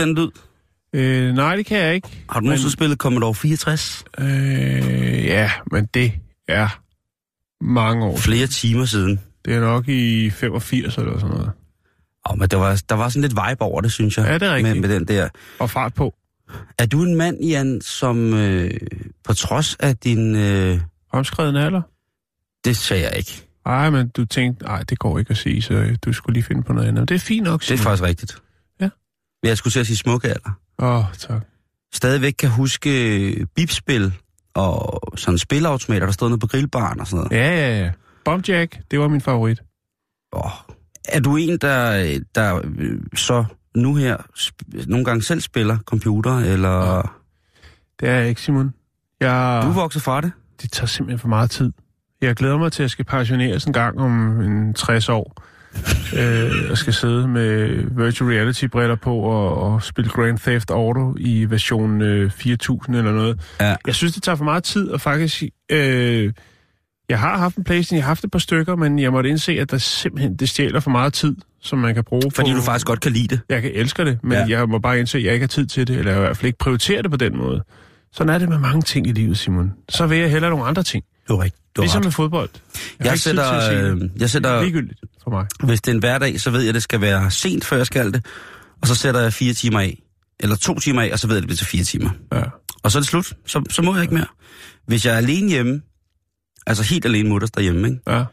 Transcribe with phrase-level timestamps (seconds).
[0.00, 0.30] Huske den lyd?
[1.00, 2.24] Øh, nej, det kan jeg ikke.
[2.30, 4.04] Har du nogensinde spillet Commodore 64?
[4.18, 4.26] Øh,
[5.24, 6.12] ja, men det
[6.48, 6.80] er
[7.64, 8.16] mange år.
[8.16, 9.20] Flere timer siden.
[9.44, 11.50] Det er nok i 85 eller sådan noget.
[12.24, 14.26] Oh, men der var, der var sådan lidt vibe over det, synes jeg.
[14.26, 14.80] Ja, det er rigtigt.
[14.80, 15.28] Med, med den der.
[15.58, 16.14] Og fart på.
[16.78, 18.70] Er du en mand, Jan, som øh,
[19.24, 20.34] på trods af din...
[20.36, 20.80] Øh,
[21.12, 21.82] Omskreden alder?
[22.64, 23.42] det sagde jeg ikke.
[23.66, 26.62] Ej, men du tænkte, nej, det går ikke at sige, så du skulle lige finde
[26.62, 27.08] på noget andet.
[27.08, 27.84] Det er fint nok, Det er Simon.
[27.84, 28.36] faktisk rigtigt.
[29.42, 30.50] Jeg skulle til at sige smukke alder.
[30.78, 31.42] Åh, oh, tak.
[31.94, 32.90] Stadigvæk kan huske
[33.30, 34.14] øh, bipspil
[34.54, 37.32] og sådan spilautomater, der stod nede på grillbaren og sådan noget.
[37.32, 37.90] Ja, ja, ja.
[38.24, 39.62] Bombjack, det var min favorit.
[40.32, 40.50] Oh.
[41.08, 44.16] Er du en, der, der øh, så nu her
[44.86, 47.02] nogle gange selv spiller computer, eller...
[48.00, 48.74] Det er jeg ikke, Simon.
[49.20, 50.32] Jeg, Du er vokset fra det?
[50.62, 51.72] det tager simpelthen for meget tid.
[52.20, 55.42] Jeg glæder mig til, at jeg skal pensioneres en gang om en 60 år.
[56.16, 57.68] Øh, jeg skal sidde med
[58.04, 63.40] virtual reality-briller på og, og spille Grand Theft Auto i version øh, 4000 eller noget.
[63.60, 63.76] Ja.
[63.86, 65.42] Jeg synes, det tager for meget tid, og faktisk...
[65.72, 66.32] Øh,
[67.08, 69.52] jeg har haft en Playstation, jeg har haft et par stykker, men jeg måtte indse,
[69.52, 72.56] at der simpelthen det stjæler for meget tid, som man kan bruge Fordi på...
[72.56, 73.40] du faktisk godt kan lide det.
[73.48, 74.46] Jeg kan elsker det, men ja.
[74.48, 76.36] jeg må bare indse, at jeg ikke har tid til det, eller jeg i hvert
[76.36, 77.62] fald ikke prioriterer det på den måde.
[78.12, 79.72] Sådan er det med mange ting i livet, Simon.
[79.88, 81.04] Så vil jeg hellere nogle andre ting.
[81.34, 81.62] Er rigtigt.
[81.76, 82.50] Du Ligesom med fodbold.
[82.98, 85.46] Jeg, Jeg sætter, øh, jeg sætter, er ligegyldigt for mig.
[85.64, 87.86] hvis det er en hverdag, så ved jeg, at det skal være sent, før jeg
[87.86, 88.26] skal det.
[88.82, 90.02] Og så sætter jeg fire timer af.
[90.40, 92.10] Eller to timer af, og så ved jeg, at det bliver til fire timer.
[92.32, 92.42] Ja.
[92.82, 93.32] Og så er det slut.
[93.46, 94.26] Så, så må jeg ikke mere.
[94.86, 95.80] Hvis jeg er alene hjemme,
[96.66, 98.00] altså helt alene mutters derhjemme, ikke?
[98.08, 98.24] Ja.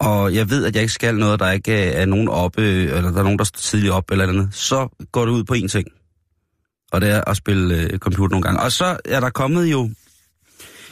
[0.00, 3.18] og jeg ved, at jeg ikke skal noget, der ikke er nogen oppe, eller der
[3.18, 5.88] er nogen, der står tidligt op, eller andet, så går det ud på én ting.
[6.92, 8.60] Og det er at spille øh, computer nogle gange.
[8.60, 9.90] Og så er der kommet jo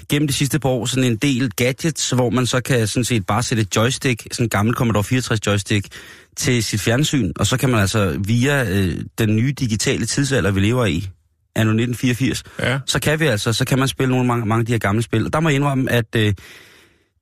[0.08, 3.26] gennem de sidste par år sådan en del gadgets, hvor man så kan sådan set
[3.26, 5.86] bare sætte et joystick, sådan en gammel Commodore 64 joystick,
[6.36, 10.60] til sit fjernsyn, og så kan man altså via øh, den nye digitale tidsalder, vi
[10.60, 11.08] lever i,
[11.56, 12.78] anno 1984, ja.
[12.86, 15.02] så kan vi altså, så kan man spille nogle mange, mange af de her gamle
[15.02, 15.26] spil.
[15.26, 16.36] Og der må jeg indrømme, at øh, det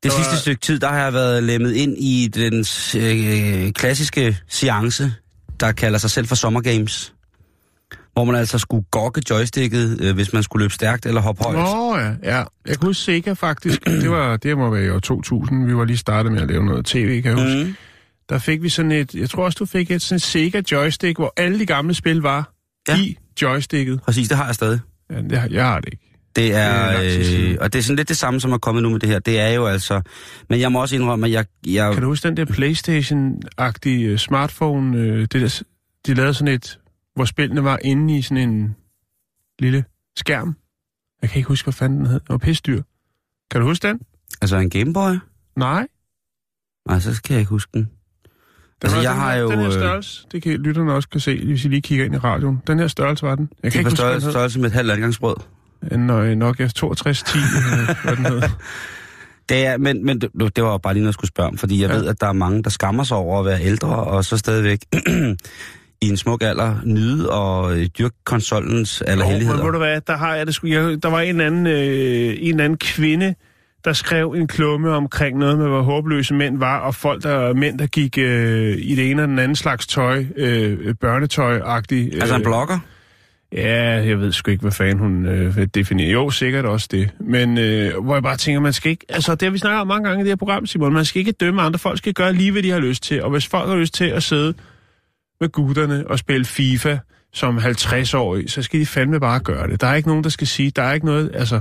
[0.05, 2.65] var- sidste stykke tid, der har jeg været lemmet ind i den
[2.97, 5.13] øh, klassiske seance,
[5.61, 7.13] der kalder sig selv for Summer Games.
[8.21, 11.57] Hvor man altså skulle gokke joysticket, øh, hvis man skulle løbe stærkt eller hoppe højt.
[11.59, 12.37] Nå ja, ja.
[12.67, 13.85] Jeg kan huske Sega faktisk.
[14.03, 15.67] Det, var, det må være i år 2000.
[15.67, 17.65] Vi var lige startet med at lave noget tv, kan jeg huske.
[17.65, 17.75] Mm.
[18.29, 21.19] Der fik vi sådan et, jeg tror også, du fik et sådan et Sega joystick,
[21.19, 22.53] hvor alle de gamle spil var
[22.89, 22.97] Ja.
[22.97, 24.01] i joysticket.
[24.03, 24.81] Præcis, det har jeg stadig.
[25.11, 26.07] Ja, det, har- jeg har det ikke.
[26.37, 29.01] Det er, øh, og det er sådan lidt det samme, som er kommet nu med
[29.01, 29.19] det her.
[29.19, 30.01] Det er jo altså,
[30.51, 34.19] men jeg må også indrømme, at jeg, jeg Kan du huske den der Playstation-agtige øh,
[34.19, 34.99] smartphone?
[34.99, 35.63] Øh, det der,
[36.07, 36.79] de lavede sådan et,
[37.15, 38.77] hvor spillene var inde i sådan en
[39.59, 39.85] lille
[40.17, 40.57] skærm.
[41.23, 42.21] Jeg kan ikke huske, hvad fanden den hed.
[42.21, 42.83] Det var pisdyr.
[43.51, 44.01] Kan du huske den?
[44.43, 45.15] altså en Gameboy?
[45.57, 45.87] Nej.
[46.89, 47.81] Nej, så skal jeg ikke huske den.
[47.83, 47.91] Den
[48.83, 51.09] Altså, var jeg den har her, jo, Den her øh, størrelse, det kan lytterne også
[51.09, 52.63] kan se, hvis I lige kigger ind i radioen.
[52.67, 53.49] Den her størrelse var den.
[53.63, 55.37] Jeg Det kan ikke på huske, størrelse, den størrelse med et halvt adgangsbrød.
[55.93, 58.43] En øh, Nokia 6210, øh, hvad den hed.
[59.49, 61.83] Det er, men, men det, det var bare lige noget, jeg skulle spørge om, fordi
[61.83, 61.91] jeg.
[61.91, 61.97] Ja.
[61.97, 64.79] ved, at der er mange, der skammer sig over at være ældre, og så stadigvæk
[66.03, 69.65] i en smuk alder nyde og øh, dyrke konsolens Jo, men allerhelligheder.
[69.65, 70.67] ved du hvad, der har jeg det sgu.
[70.67, 73.35] Jeg, der var en anden, øh, en anden kvinde,
[73.85, 77.79] der skrev en klumme omkring noget med, hvor håbløse mænd var, og folk, der mænd,
[77.79, 82.15] der gik øh, i det ene og den anden slags tøj, øh, børnetøj-agtigt.
[82.15, 82.79] Øh, Altså en blogger?
[83.53, 86.09] Ja, jeg ved sgu ikke, hvad fanden hun øh, vil definere.
[86.09, 87.11] Jo, sikkert også det.
[87.21, 89.07] Men øh, hvor jeg bare tænker, man skal ikke...
[89.09, 90.93] Altså, det har vi snakket om mange gange i det her program, Simon.
[90.93, 91.79] Man skal ikke dømme andre.
[91.79, 93.23] Folk skal gøre lige, hvad de har lyst til.
[93.23, 94.55] Og hvis folk har lyst til at sidde
[95.41, 96.99] med gutterne og spille FIFA
[97.33, 99.81] som 50-årige, så skal de fandme bare gøre det.
[99.81, 100.71] Der er ikke nogen, der skal sige...
[100.71, 101.31] Der er ikke noget...
[101.35, 101.61] Altså,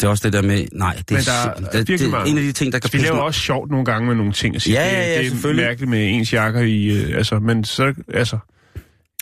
[0.00, 2.08] Det er også det der med, nej, det er, Men der er det, det, er
[2.10, 2.30] mange.
[2.30, 4.32] en af de ting, der kan vi pisse laver også sjovt nogle gange med nogle
[4.32, 4.56] ting.
[4.56, 6.86] At sige, Ja, ja, ja, det, det er mærkeligt med ens jakker i...
[6.86, 7.94] Øh, altså, men så...
[8.14, 8.38] Altså,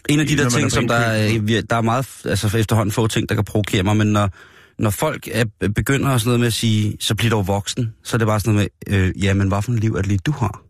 [0.08, 2.92] En af de der er ting, som der er, vi- der er meget, altså efterhånden
[2.92, 4.30] få ting, der kan provokere mig, men når,
[4.78, 8.18] når folk er, begynder sådan noget med at sige, så bliver du voksen, så er
[8.18, 10.18] det bare sådan noget med, øh, ja, men hvad for en liv er det lige,
[10.26, 10.62] du har?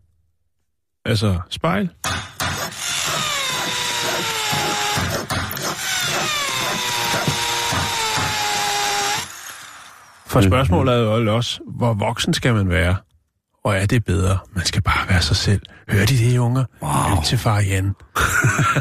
[1.05, 1.89] altså spejl.
[10.43, 12.95] For spørgsmålet er jo også, hvor voksen skal man være?
[13.63, 14.37] Og er det bedre?
[14.55, 15.61] Man skal bare være sig selv.
[15.89, 16.63] Hør de det, unger?
[16.81, 17.19] Wow.
[17.19, 17.85] Lyt til far Jan.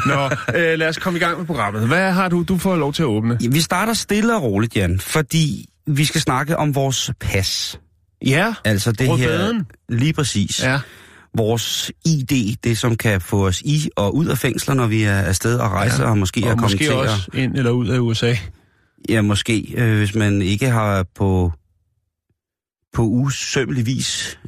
[0.07, 0.25] Nå,
[0.55, 1.89] øh, lad os komme i gang med programmet.
[1.89, 2.43] Hvad har du?
[2.43, 3.39] Du får lov til at åbne.
[3.43, 7.81] Ja, Vi starter stille og roligt, Jan, fordi vi skal snakke om vores pas.
[8.27, 9.63] Ja, Altså det her...
[9.89, 10.63] Lige præcis.
[10.65, 10.81] ja.
[11.37, 15.19] Vores ID, det som kan få os i og ud af fængsler, når vi er
[15.19, 16.11] afsted og rejser, ja.
[16.11, 18.35] og måske er Og kommet måske til også ind eller ud af USA.
[19.09, 21.53] Ja, måske, øh, hvis man ikke har på,
[22.93, 24.39] på usømmelig vis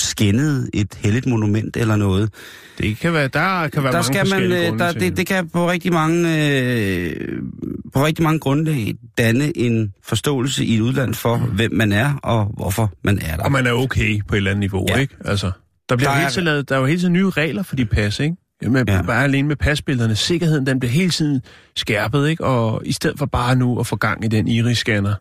[0.00, 2.30] skændet et helligt monument eller noget.
[2.78, 5.48] Det kan være, der kan være der mange skal man, øh, der, det, det kan
[5.48, 7.42] på rigtig mange øh,
[7.94, 11.42] på rigtig mange grunde danne en forståelse i et udland for, mm.
[11.44, 13.44] hvem man er og hvorfor man er der.
[13.44, 14.96] Og man er okay på et eller andet niveau, Ja.
[14.96, 15.14] ikke?
[15.24, 15.50] Altså,
[15.88, 17.76] der, bliver der, er- hele tiden lavet, der er jo hele tiden nye regler for
[17.76, 18.36] de pas, ikke?
[18.62, 19.02] Jamen, Ja.
[19.02, 20.16] Bare alene med pasbillederne.
[20.16, 21.42] Sikkerheden, den bliver hele tiden
[21.76, 22.44] skærpet, ikke?
[22.44, 25.14] Og i stedet for bare nu at få gang i den iris-scanner,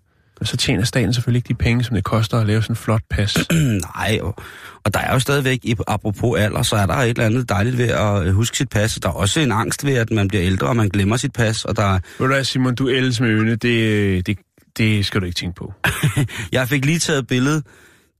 [0.43, 3.01] så tjener staten selvfølgelig ikke de penge, som det koster at lave sådan en flot
[3.09, 3.37] pas.
[3.95, 4.35] Nej, og,
[4.83, 7.77] og der er jo stadigvæk, i- apropos alder, så er der et eller andet dejligt
[7.77, 8.99] ved at øh, huske sit pas.
[9.03, 11.65] Der er også en angst ved, at man bliver ældre, og man glemmer sit pas.
[11.65, 14.37] Og der, er- Ved du hvad, Simon, du ældes med øjne, det, det,
[14.77, 15.73] det skal du ikke tænke på.
[16.51, 17.61] jeg fik lige taget et billede.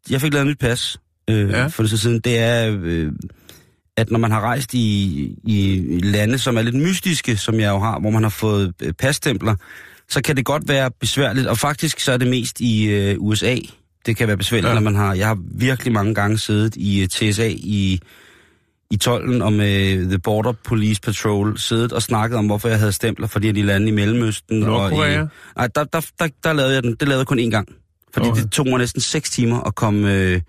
[0.10, 0.98] Jeg fik lavet mit pas
[1.30, 1.50] øh.
[1.50, 1.68] Ja.
[1.68, 2.20] for det så siden.
[2.20, 3.12] Det er, øh,
[3.98, 7.80] at når man har rejst i, i lande, som er lidt mystiske, som jeg jo
[7.80, 9.56] har, hvor man har fået øh, passtempler,
[10.10, 11.48] så kan det godt være besværligt.
[11.48, 13.56] Og faktisk så er det mest i øh, USA,
[14.06, 14.74] det kan være besværligt, ja.
[14.74, 15.14] Når man har...
[15.14, 18.00] Jeg har virkelig mange gange siddet i øh, TSA i,
[18.92, 22.92] i tolden og med The Border Police Patrol, siddet og snakket om, hvorfor jeg havde
[22.92, 24.64] stempler for de lande i Mellemøsten.
[24.64, 25.26] Og i, Nordkorea?
[25.56, 26.96] nej, der, der, der, der lavede jeg den.
[27.00, 27.68] Det lavede jeg kun én gang.
[28.14, 28.42] Fordi okay.
[28.42, 30.42] Det tog mig næsten seks timer at komme, øh,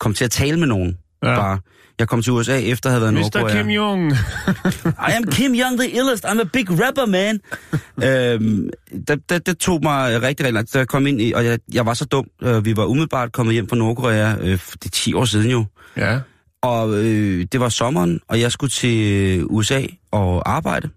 [0.00, 0.98] komme til at tale med nogen.
[1.22, 1.36] Ja.
[1.36, 1.58] Bare.
[1.98, 3.20] Jeg kom til USA efter at have været i Mr.
[3.20, 3.62] Nordkorea.
[3.62, 4.12] Kim Jong.
[5.08, 6.24] I am Kim Young the illest.
[6.24, 7.40] I'm a big rapper, man.
[8.04, 8.70] øhm,
[9.08, 10.74] det, det, det tog mig rigtig, rigtig langt.
[10.74, 12.26] Da jeg kom ind i, og jeg, jeg var så dum.
[12.42, 14.34] Øh, vi var umiddelbart kommet hjem fra Nordkorea.
[14.40, 15.64] Øh, det er 10 år siden jo.
[15.96, 16.20] Ja.
[16.62, 19.82] Og øh, det var sommeren, og jeg skulle til USA
[20.12, 20.88] og arbejde.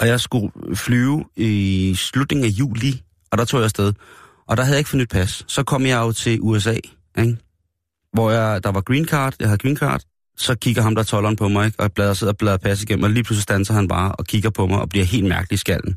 [0.00, 3.92] Og jeg skulle flyve i slutningen af juli, og der tog jeg afsted.
[4.48, 5.44] Og der havde jeg ikke fornyet pas.
[5.46, 6.74] Så kom jeg jo til USA,
[7.18, 7.36] ikke?
[8.12, 10.02] Hvor jeg, der var green card, jeg havde green card.
[10.38, 11.78] Så kigger ham der tolleren på mig, ikke?
[11.78, 14.26] og jeg bladrer, sidder og bladrer pas igennem, og lige pludselig standser han bare og
[14.26, 15.96] kigger på mig og bliver helt mærkelig i skallen.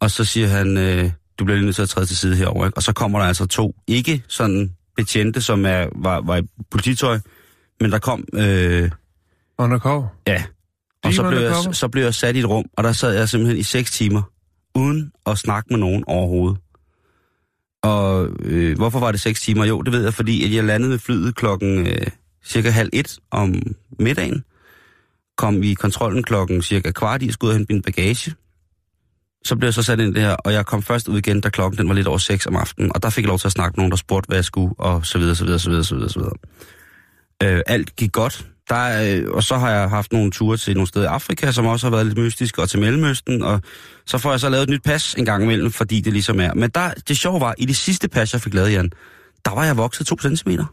[0.00, 2.66] Og så siger han, øh, du bliver lige nødt til at træde til side herover,
[2.66, 2.76] ikke?
[2.76, 7.18] Og så kommer der altså to, ikke sådan betjente, som er, var, var i polititøj,
[7.80, 8.90] men der kom, øh,
[9.58, 10.06] Undercover.
[10.26, 10.44] ja.
[11.04, 13.28] Og så blev, jeg, så blev jeg sat i et rum, og der sad jeg
[13.28, 14.22] simpelthen i seks timer,
[14.74, 16.58] uden at snakke med nogen overhovedet.
[17.82, 19.64] Og øh, hvorfor var det 6 timer?
[19.64, 22.06] Jo, det ved jeg, fordi at jeg landede med flyet klokken øh,
[22.44, 23.54] cirka halv et om
[23.98, 24.44] middagen.
[25.36, 28.34] Kom i kontrollen klokken cirka kvart i, og skulle ud og hente min bagage.
[29.44, 31.48] Så blev jeg så sat ind det her, og jeg kom først ud igen, da
[31.48, 32.92] klokken den var lidt over 6 om aftenen.
[32.94, 34.74] Og der fik jeg lov til at snakke med nogen, der spurgte, hvad jeg skulle,
[34.78, 36.36] og så videre, så videre, så videre, så videre, så videre.
[37.42, 38.49] Øh, alt gik godt.
[38.70, 41.52] Der er, øh, og så har jeg haft nogle ture til nogle steder i Afrika,
[41.52, 43.60] som også har været lidt mystiske, og til Mellemøsten, og
[44.06, 46.54] så får jeg så lavet et nyt pas en gang imellem, fordi det ligesom er.
[46.54, 48.90] Men der, det sjove var, i det sidste pas, jeg fik lavet, Jan,
[49.44, 50.64] der var jeg vokset to centimeter.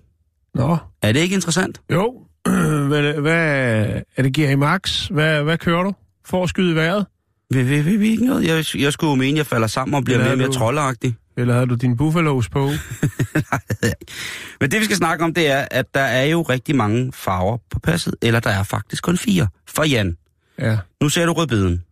[0.55, 0.77] Nå.
[1.01, 1.81] Er det ikke interessant?
[1.91, 2.13] Jo.
[2.89, 3.85] hvad, hvad
[4.17, 5.07] er det giver i max?
[5.07, 5.93] Hvad, hvad kører du?
[6.25, 7.05] For at skyde i vejret?
[7.53, 8.45] Vi, vi, vi, vi, ikke noget.
[8.47, 11.15] Jeg, jeg skulle jo mene, jeg falder sammen og bliver mere er og mere troldagtig.
[11.37, 12.65] Eller havde du din buffalos på?
[14.59, 17.57] Men det, vi skal snakke om, det er, at der er jo rigtig mange farver
[17.69, 19.47] på passet, eller der er faktisk kun fire.
[19.67, 20.17] For Jan,
[20.59, 20.77] Ja.
[21.01, 21.83] nu ser du rødbeden.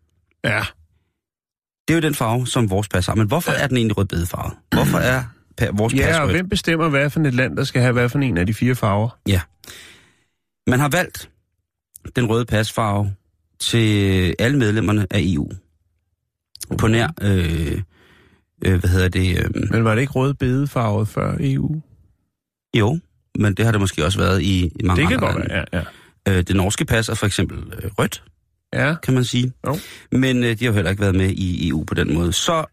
[0.43, 0.63] Ja.
[1.87, 3.15] Det er jo den farve, som vores pas har.
[3.15, 4.53] Men hvorfor er den egentlig rødbedefarvet?
[4.71, 5.23] Hvorfor er
[5.73, 8.19] vores pas Ja, og hvem bestemmer, hvad for et land, der skal have hvad for
[8.19, 9.09] en af de fire farver?
[9.27, 9.41] Ja.
[10.67, 11.29] Man har valgt
[12.15, 13.13] den røde pasfarve
[13.59, 15.49] til alle medlemmerne af EU.
[16.77, 17.81] På nær, øh,
[18.65, 21.81] øh, hvad hedder det, øh, Men var det ikke rød bedefarvet før EU?
[22.77, 22.99] jo,
[23.39, 25.65] men det har det måske også været i, i mange Det kan andre godt være,
[25.73, 25.79] ja.
[26.27, 26.37] ja.
[26.37, 28.23] Øh, det norske pas er for eksempel øh, rødt,
[28.73, 29.53] Ja, kan man sige.
[29.67, 29.77] Jo.
[30.11, 32.33] Men øh, de har jo heller ikke været med i EU på den måde.
[32.33, 32.65] Så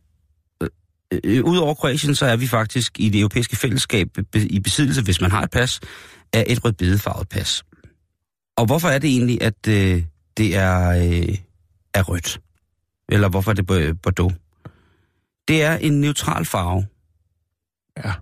[0.62, 0.68] øh,
[1.24, 5.20] øh, udover Kroatien, så er vi faktisk i det europæiske fællesskab be- i besiddelse, hvis
[5.20, 5.80] man har et pas,
[6.32, 7.62] af et rødbedefarvet pas.
[8.56, 10.02] Og hvorfor er det egentlig, at øh,
[10.36, 11.36] det er, øh,
[11.94, 12.40] er rødt?
[13.08, 14.34] Eller hvorfor er det Bo- Bordeaux?
[15.48, 16.86] Det er en neutral farve.
[18.04, 18.12] ja.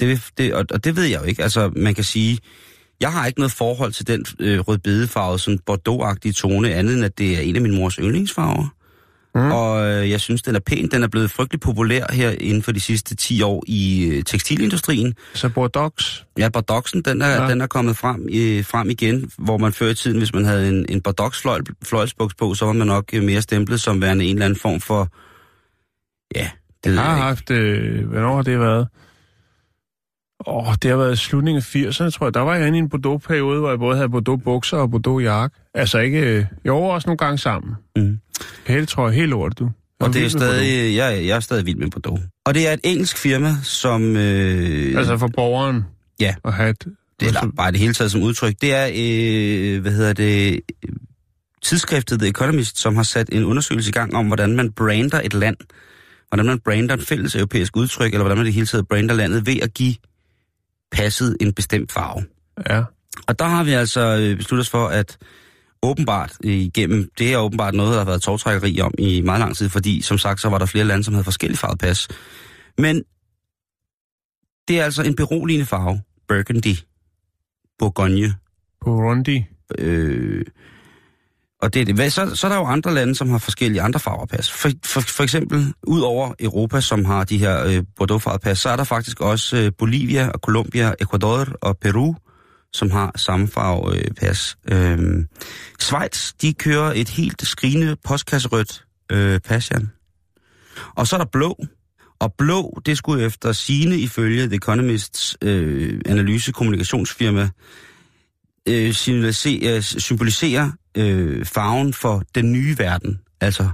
[0.00, 1.42] Det, det, og, og det ved jeg jo ikke.
[1.42, 2.38] Altså, man kan sige,
[3.00, 7.18] jeg har ikke noget forhold til den øh, rødbedefarvede, sådan Bordeaux-agtige tone, andet end at
[7.18, 8.68] det er en af min mors yndlingsfarver.
[9.34, 9.52] Mm.
[9.52, 10.88] Og øh, jeg synes, den er pæn.
[10.88, 15.14] Den er blevet frygtelig populær her inden for de sidste 10 år i øh, tekstilindustrien.
[15.34, 16.24] Så Bordeaux.
[16.38, 17.50] Ja, Bordeauxen, den er, ja.
[17.50, 20.68] Den er kommet frem, øh, frem igen, hvor man før i tiden, hvis man havde
[20.68, 24.44] en, en Bordeaux-fløjlsbuks på, så var man nok øh, mere stemplet som værende en eller
[24.44, 25.08] anden form for,
[26.36, 26.50] ja,
[26.84, 28.88] Det Jeg har jeg haft, øh, hvornår har det været?
[30.46, 32.34] Åh, det har været slutningen af 80'erne, tror jeg.
[32.34, 35.56] Der var jeg inde i en Bordeaux-periode, hvor jeg både havde Bordeaux-bukser og Bordeaux-jakke.
[35.74, 36.18] Altså ikke...
[36.20, 37.74] Øh, jo, også nogle gange sammen.
[37.96, 38.18] Mm.
[38.66, 39.70] Hele tror jeg helt lort, du.
[40.00, 42.20] Og det er stadig, jeg, jeg er stadig vild med Bordeaux.
[42.46, 44.16] Og det er et engelsk firma, som...
[44.16, 45.82] Øh, Altså for borgeren
[46.20, 46.34] Ja.
[46.44, 46.84] at have et...
[47.20, 48.54] det er bare det hele taget som udtryk.
[48.60, 50.60] Det er, øh, hvad hedder det,
[51.62, 55.34] tidsskriftet The Economist, som har sat en undersøgelse i gang om, hvordan man brander et
[55.34, 55.56] land.
[56.28, 59.46] Hvordan man brander et fælles europæisk udtryk, eller hvordan man det hele taget brander landet
[59.46, 59.94] ved at give
[60.92, 62.24] passet en bestemt farve.
[62.70, 62.82] Ja.
[63.26, 65.16] Og der har vi altså øh, besluttet os for, at
[65.84, 69.68] åbenbart igennem, det er åbenbart noget, der har været togtrækkeri om i meget lang tid,
[69.68, 72.08] fordi som sagt, så var der flere lande, som havde forskellige farvet pas.
[72.78, 73.02] Men
[74.68, 76.76] det er altså en beroligende farve, Burgundy,
[77.78, 78.34] Bourgogne,
[78.84, 79.44] Burundi.
[79.78, 80.44] øh,
[81.64, 82.12] og det er det.
[82.12, 84.52] Så, så er der jo andre lande, som har forskellige andre farver pas.
[84.52, 88.68] For, for, for eksempel, ud over Europa, som har de her øh, Bordeaux-farvede pas, så
[88.68, 92.14] er der faktisk også øh, Bolivia og Colombia, Ecuador og Peru,
[92.74, 94.56] som har samme farve øh, pas.
[94.72, 94.98] Øh,
[95.80, 99.90] Schweiz, de kører et helt skrigende postkasserødt øh, pas, Jan.
[100.94, 101.56] Og så er der blå.
[102.18, 107.50] Og blå, det skulle efter sine ifølge The Economists øh, analyse-kommunikationsfirma
[108.68, 113.70] øh, symbolisere, symbolisere øh, farven for den nye verden, altså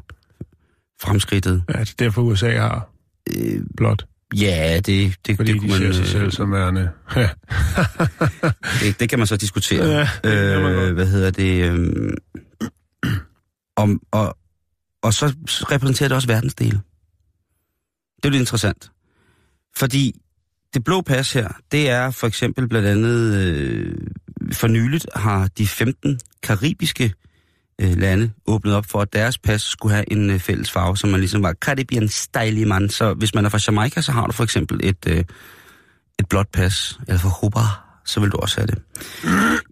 [1.03, 1.63] fremskridtet.
[1.69, 2.91] Ja, det er derfor USA har
[3.37, 4.07] Øh, blot.
[4.35, 6.91] Ja, det, det, Fordi det, de kunne ser man, sig øh, selv som værende...
[8.81, 9.87] Det, det kan man så diskutere.
[9.87, 10.95] Ja, det man godt.
[10.95, 11.71] hvad hedder det?
[11.71, 12.13] Øh,
[13.77, 14.37] om, og,
[15.03, 16.81] og så repræsenterer det også verdensdele.
[18.17, 18.91] Det er lidt interessant.
[19.77, 20.21] Fordi
[20.75, 23.97] det blå pas her, det er for eksempel blandt andet, øh,
[24.53, 27.13] for nyligt har de 15 karibiske
[27.81, 31.11] øh, lande åbnet op for, at deres pas skulle have en øh, fælles farve, som
[31.11, 32.89] man ligesom var Caribbean style man.
[32.89, 35.25] Så hvis man er fra Jamaica, så har du for eksempel et, øh,
[36.19, 37.61] et blåt pas, eller fra Cuba,
[38.05, 38.79] så vil du også have det.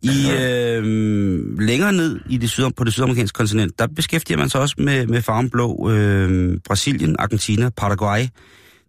[0.03, 4.61] I øh, længere ned i det syd, på det sydamerikanske kontinent, der beskæftiger man sig
[4.61, 5.91] også med, med farven blå.
[5.91, 8.27] Øh, Brasilien, Argentina, Paraguay,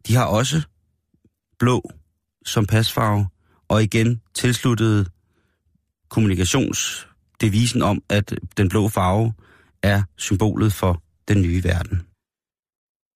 [0.07, 0.61] de har også
[1.59, 1.91] blå
[2.45, 3.27] som pasfarve,
[3.69, 5.07] og igen tilsluttet
[7.39, 9.33] kommunikationsdevisen om, at den blå farve
[9.83, 12.01] er symbolet for den nye verden.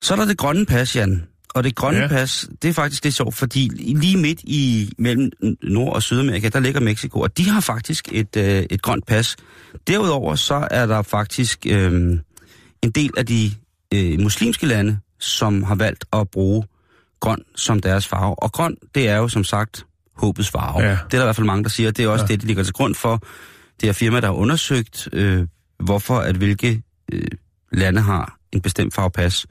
[0.03, 1.23] Så er der det grønne pas, Jan.
[1.55, 2.07] Og det grønne Ja.
[2.07, 5.31] pas, det er faktisk lidt sjovt, fordi lige midt i mellem
[5.63, 9.35] Nord- og Sydamerika, der ligger Mexico, og de har faktisk et, øh, et grønt pas.
[9.87, 11.91] Derudover så er der faktisk øh,
[12.81, 13.51] en del af de
[13.93, 16.63] øh, muslimske lande, som har valgt at bruge
[17.19, 18.43] grøn som deres farve.
[18.43, 19.85] Og grøn, det er jo som sagt
[20.17, 20.81] håbets farve.
[20.81, 20.89] Ja.
[20.89, 21.91] Det er der i hvert fald mange, der siger.
[21.91, 22.33] Det er også ja.
[22.33, 23.21] det, de ligger til grund for.
[23.83, 25.47] Det er firma, der har undersøgt, øh,
[25.79, 27.27] hvorfor at hvilke øh,
[27.71, 29.45] lande har en bestemt farvepas.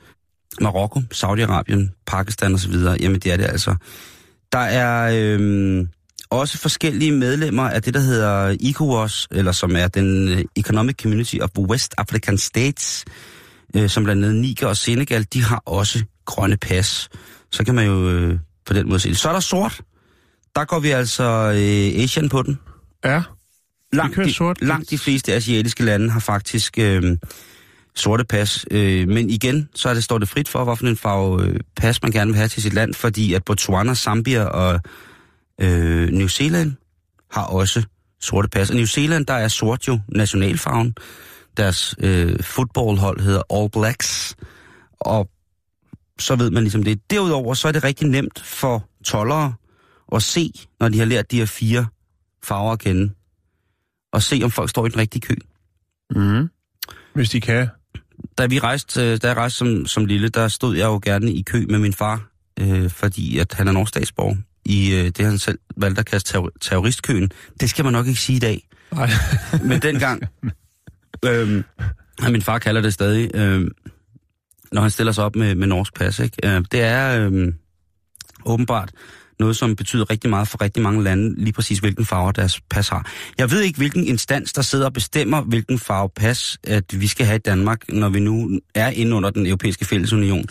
[0.60, 3.76] Marokko, Saudi-Arabien, Pakistan osv., jamen det er det altså.
[4.52, 5.86] Der er øh,
[6.30, 11.36] også forskellige medlemmer af det, der hedder ECOWAS, eller som er den øh, Economic Community
[11.40, 13.04] of West African States,
[13.76, 17.08] øh, som blandt andet Niger og Senegal, de har også grønne pas.
[17.50, 19.18] Så kan man jo øh, på den måde se det.
[19.18, 19.80] Så er der sort.
[20.56, 22.58] Der går vi altså øh, Asian på den.
[23.04, 23.22] Ja,
[23.92, 24.62] Langt de, sort.
[24.62, 27.16] langt de fleste asiatiske lande har faktisk øh,
[27.94, 28.66] sorte pas.
[28.70, 32.02] Øh, men igen, så er det, står det frit for, hvorfor en farve øh, pas
[32.02, 34.80] man gerne vil have til sit land, fordi at Botswana, Zambia og
[35.60, 36.72] øh, New Zealand
[37.30, 37.82] har også
[38.20, 38.70] sorte pas.
[38.70, 40.94] Og New Zealand, der er sort jo nationalfarven.
[41.56, 44.36] Deres øh, fodboldhold hedder All Blacks,
[45.00, 45.28] og
[46.18, 47.10] så ved man ligesom det.
[47.10, 49.54] Derudover så er det rigtig nemt for tollere
[50.14, 51.86] at se, når de har lært de her fire
[52.44, 53.10] farver at kende,
[54.12, 55.34] og se, om folk står i den rigtige kø.
[56.16, 56.48] mm.
[57.14, 57.68] hvis de kan.
[58.38, 61.32] Da vi rejste, øh, da jeg rejste som, som lille, der stod jeg jo gerne
[61.32, 62.28] i kø med min far,
[62.60, 66.28] øh, fordi at han er norsk statsborger, i øh, det han selv valgte at kaste
[66.38, 67.30] terror- terroristkøen.
[67.60, 68.68] Det skal man nok ikke sige i dag.
[68.92, 69.10] Nej.
[69.68, 70.22] Men dengang,
[71.24, 71.64] øh,
[72.30, 73.70] min far kalder det stadig, øh,
[74.72, 76.36] når han stiller sig op med, med norsk pas, ikke?
[76.56, 77.52] Øh, det er øh,
[78.44, 78.90] åbenbart
[79.40, 82.88] noget, som betyder rigtig meget for rigtig mange lande, lige præcis hvilken farve deres pas
[82.88, 83.10] har.
[83.38, 87.26] Jeg ved ikke, hvilken instans, der sidder og bestemmer, hvilken farve pas, at vi skal
[87.26, 90.44] have i Danmark, når vi nu er inde under den europæiske fællesunion.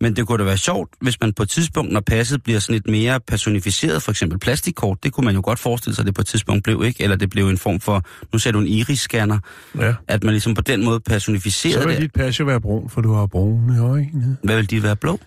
[0.00, 2.72] Men det kunne da være sjovt, hvis man på et tidspunkt, når passet bliver sådan
[2.72, 6.14] lidt mere personificeret, for eksempel plastikkort, det kunne man jo godt forestille sig, at det
[6.14, 7.02] på et tidspunkt blev, ikke?
[7.02, 8.02] Eller det blev en form for,
[8.32, 9.38] nu ser du en iris-scanner,
[9.80, 9.94] Ja.
[10.08, 12.02] at man ligesom på den måde Så personificerede vil det.
[12.02, 14.36] dit pas jo være brun, for du har brune øjne.
[14.44, 15.20] Hvad vil de være blå?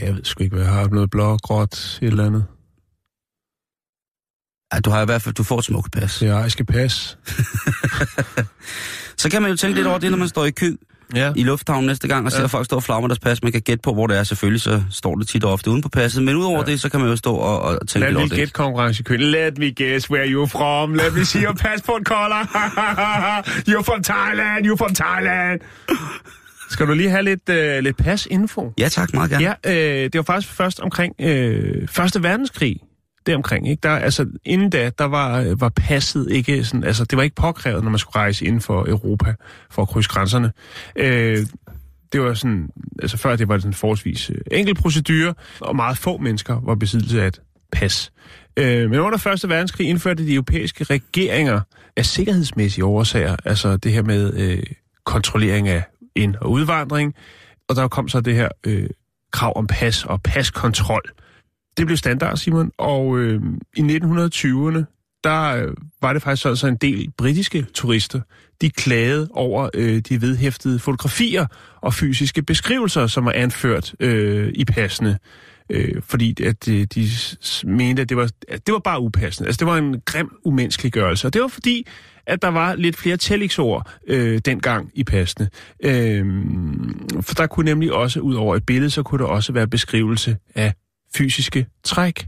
[0.00, 0.88] Jeg ved sgu ikke, hvad jeg har.
[0.88, 2.44] Noget blå, gråt, et eller andet.
[4.74, 6.22] Ja, du har i hvert fald, du får et smukt pas.
[6.22, 7.18] Er, jeg skal pas.
[9.22, 10.76] Så kan man jo tænke lidt over det, når man står i kø.
[11.14, 11.32] Ja.
[11.36, 12.42] i lufthavnen næste gang, og ser Ja.
[12.42, 12.46] ja.
[12.46, 13.42] folk stå og flagre med deres pas.
[13.42, 14.22] Man kan gætte på, hvor det er.
[14.24, 16.22] Selvfølgelig så står det tit og ofte uden på passet.
[16.22, 16.64] Men udover Ja.
[16.66, 16.70] ja.
[16.72, 18.38] det, så kan man jo stå og, og tænke Lad lidt over det.
[18.38, 19.20] get konkurrence i køen.
[19.20, 20.94] Let me guess where you're from.
[20.94, 22.42] Let me see your passport color.
[23.70, 24.66] you're from Thailand.
[24.66, 25.60] You're from Thailand.
[26.72, 28.72] Skal du lige have lidt, øh, lidt pasinfo?
[28.78, 29.54] Ja tak, meget gerne.
[29.64, 32.76] Ja, øh, det var faktisk først omkring øh, Første Verdenskrig.
[33.26, 33.80] Det omkring, ikke?
[33.80, 37.36] Der, altså, inden da, der var, øh, var passet ikke sådan, altså, det var ikke
[37.36, 39.34] påkrævet, når man skulle rejse inden for Europa
[39.70, 40.52] for at krydse grænserne.
[40.96, 41.38] Øh,
[42.12, 42.68] det var sådan,
[43.02, 47.22] altså før det var sådan forholdsvis øh, enkel procedure, og meget få mennesker var besiddelse
[47.22, 47.40] af et
[47.72, 48.12] pas.
[48.56, 51.60] Øh, men under Første Verdenskrig indførte de europæiske regeringer
[51.96, 54.62] af sikkerhedsmæssige årsager, altså det her med øh,
[55.04, 55.82] kontrollering af
[56.14, 57.14] ind- og udvandring,
[57.68, 58.88] og der kom så det her øh,
[59.32, 61.02] krav om pas og paskontrol.
[61.76, 63.42] Det blev standard, Simon, og øh,
[63.76, 64.84] i 1920'erne,
[65.24, 68.20] der øh, var det faktisk altså en del britiske turister,
[68.60, 71.46] de klagede over øh, de vedhæftede fotografier
[71.80, 75.18] og fysiske beskrivelser, som var anført øh, i passene.
[75.70, 77.08] Øh, fordi at de, de
[77.64, 79.48] mente, at det var, at det var bare upassende.
[79.48, 81.26] Altså, det var en grim umenneskeliggørelse.
[81.26, 81.86] Og det var fordi,
[82.26, 85.48] at der var lidt flere tælliksord øh, dengang i passene.
[85.84, 86.26] Øh,
[87.20, 90.36] for der kunne nemlig også, ud over et billede, så kunne der også være beskrivelse
[90.54, 90.72] af
[91.16, 92.26] fysiske træk.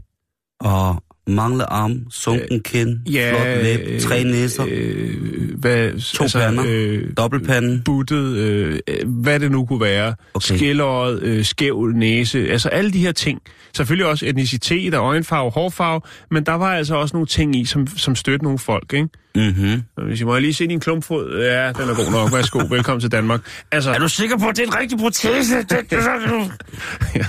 [0.59, 6.63] Og mangle arm, sunken kind, flot læb, tre næser, Øh, hvad, To pander.
[6.67, 7.81] Øh, dobbeltpanden.
[7.85, 10.15] buttet, øh, hvad det nu kunne være.
[10.33, 10.55] Okay.
[10.55, 13.41] Skilleret, øh, skæv næse, altså alle de her ting.
[13.73, 17.87] Selvfølgelig også etnicitet og øjenfarve, hårfarve, men der var altså også nogle ting i, som,
[17.87, 19.09] som stødte nogle folk, ikke?
[19.35, 19.83] Mm-hmm.
[20.07, 23.11] Hvis jeg må lige se din klumpfod, ja, den er god nok, værsgo, velkommen til
[23.11, 23.41] Danmark.
[23.71, 25.57] Altså, Er du sikker på, at det er en rigtig protese?
[25.57, 25.89] Det, det,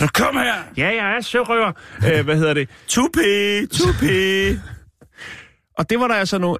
[0.00, 0.54] det, kom her!
[0.76, 1.72] ja, jeg er sørøver.
[2.14, 2.68] Øh, hvad hedder det?
[2.88, 4.56] Tupi, tupi.
[5.78, 6.58] Og det var der altså nogle,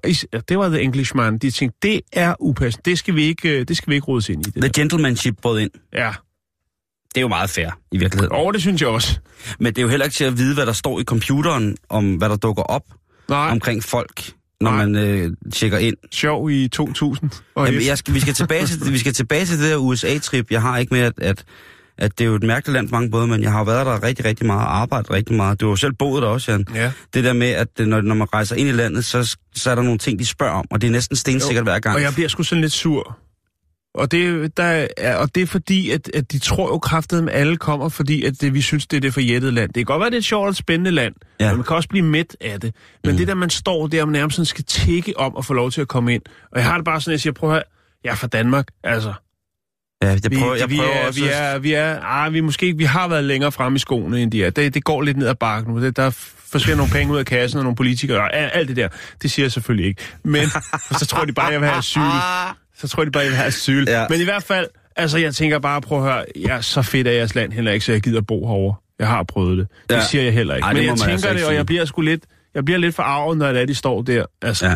[0.49, 3.77] det var The Englishman, de tænkte, det er upassende, det skal vi ikke, øh, det
[3.77, 4.49] skal vi ikke rodes ind i.
[4.49, 5.69] Det The gentlemanship brød ind.
[5.93, 6.03] der.
[6.03, 6.11] Ja,
[7.09, 8.35] Det er jo meget fair, i virkeligheden.
[8.35, 9.19] og det synes jeg også.
[9.59, 12.15] Men det er jo heller ikke til at vide, hvad der står i computeren, om
[12.15, 12.83] hvad der dukker op
[13.29, 14.31] Nej, omkring folk,
[14.61, 14.85] når Nej.
[14.85, 15.95] man øh, tjekker ind.
[16.11, 17.31] sjov i 2000.
[17.55, 20.51] Og Jamen, jeg skal, vi, skal tilbage til, vi skal tilbage til det der USA-trip.
[20.51, 21.43] Jeg har ikke med, at, at,
[21.97, 23.85] at det er jo et mærkeligt land på mange både, men jeg har jo været
[23.85, 25.61] der rigtig, rigtig meget og arbejdet rigtig meget.
[25.61, 26.65] Du har jo selv boet der også, Jan.
[26.75, 26.91] Ja.
[27.13, 29.81] Det der med, at når, når man rejser ind i landet, så, så er der
[29.81, 31.95] nogle ting, de spørger om, og det er næsten stensikkert hver gang.
[31.95, 33.17] Og jeg bliver sgu sådan lidt sur.
[33.97, 37.35] Og det, der er, og det er fordi, at, at de tror jo kraftet, at
[37.35, 39.67] alle kommer, fordi at det, vi synes, det er det forjættede land.
[39.67, 41.47] Det kan godt være, det er et sjovt og spændende land, ja.
[41.47, 42.75] Men man kan også blive mæt af det.
[43.03, 43.17] Men mm.
[43.17, 45.81] det der, man står der og nærmest sådan skal tække om at få lov til
[45.81, 46.21] at komme ind.
[46.51, 47.63] Og jeg har det bare sådan, at jeg siger, prøv at høre,
[48.03, 49.13] jeg er fra Danmark, altså.
[50.03, 51.21] Ja, jeg Vi, prøver, jeg vi, prøver er, også...
[51.21, 54.21] vi er, vi er, ah, vi, måske, ikke- vi har været længere fremme i skoene,
[54.21, 54.49] end de er.
[54.49, 55.81] Det, det går lidt ned ad bakken nu.
[55.81, 56.09] Det, der
[56.51, 58.87] forsvinder nogle penge ud af kassen og nogle politikere og alt det der.
[59.21, 60.01] Det siger jeg selvfølgelig ikke.
[60.23, 60.45] Men
[60.99, 62.01] så tror de bare, at jeg vil have asyl.
[62.79, 63.85] Så tror de bare, jeg vil have asyl.
[63.87, 64.05] Ja.
[64.09, 67.07] Men i hvert fald, altså jeg tænker bare, prøv at høre, jeg er så fedt
[67.07, 68.75] af jeres land heller ikke, så jeg gider bo herovre.
[68.99, 69.67] Jeg har prøvet det.
[69.89, 70.01] Det Ja.
[70.01, 70.65] siger jeg heller ikke.
[70.65, 72.23] Ej, Men jeg tænker altså det, og jeg bliver sgu lidt,
[72.55, 74.25] jeg bliver lidt forarvet, når det er, de står der.
[74.41, 74.75] Altså, Ja.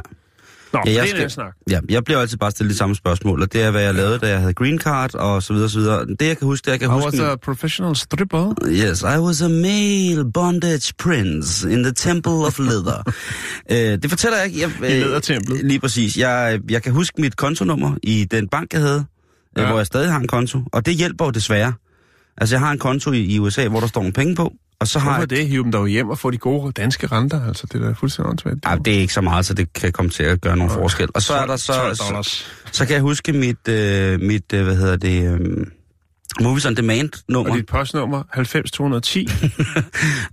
[0.74, 1.54] Nå, Ja, det jeg er en snak.
[1.70, 4.20] Ja, jeg bliver altid bare stillet de samme spørgsmål, og det er, hvad jeg lavede,
[4.20, 6.06] da jeg havde green card, og så videre, så videre.
[6.06, 7.08] Det, jeg kan huske, det jeg kan I huske...
[7.08, 8.54] was a professional stripper.
[8.68, 13.04] Yes, I was a male bondage prince in the temple of leather.
[13.72, 14.62] øh, det fortæller jeg ikke.
[14.62, 15.66] Jeg, I lædertemplet.
[15.66, 16.18] Lige præcis.
[16.18, 19.06] Jeg, jeg kan huske mit kontonummer i den bank, jeg havde,
[19.58, 19.62] ja.
[19.62, 19.68] Ja.
[19.68, 21.74] hvor jeg stadig har en konto, og det hjælper jo desværre.
[22.38, 24.88] Altså, jeg har en konto i, i USA, hvor der står nogle penge på, og
[24.88, 25.30] så har Hvorfor jeg...
[25.30, 25.48] det?
[25.48, 27.48] Hive dem dog hjem og få de gode danske renter.
[27.48, 28.66] Altså, det er da fuldstændig åndssvagt.
[28.66, 31.10] Ej, det er ikke så meget, så det kan komme til at gøre nogen forskel.
[31.14, 31.74] Og så er der så...
[31.74, 35.66] 12 så, så kan jeg huske mit, øh, mit øh, hvad hedder det, øh,
[36.42, 37.52] Movies on Demand nummer.
[37.52, 39.28] Og dit postnummer 90210.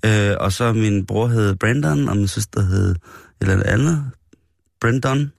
[0.06, 2.98] Øh, og så min bror hed Brandon, og min søster hed et
[3.40, 4.10] eller andet.
[4.80, 5.32] Brandon.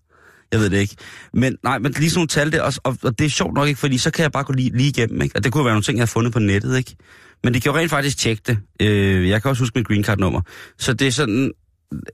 [0.52, 0.96] Jeg ved det ikke.
[1.34, 3.68] Men nej, men lige sådan nogle tal der, og, og, og det er sjovt nok
[3.68, 5.36] ikke, fordi så kan jeg bare gå lige, lige igennem, ikke?
[5.36, 6.96] Og det kunne være nogle ting, jeg har fundet på nettet, ikke?
[7.44, 8.58] Men det kan jo rent faktisk tjekke det.
[8.82, 10.42] Øh, jeg kan også huske mit green card nummer.
[10.78, 11.52] Så det er sådan,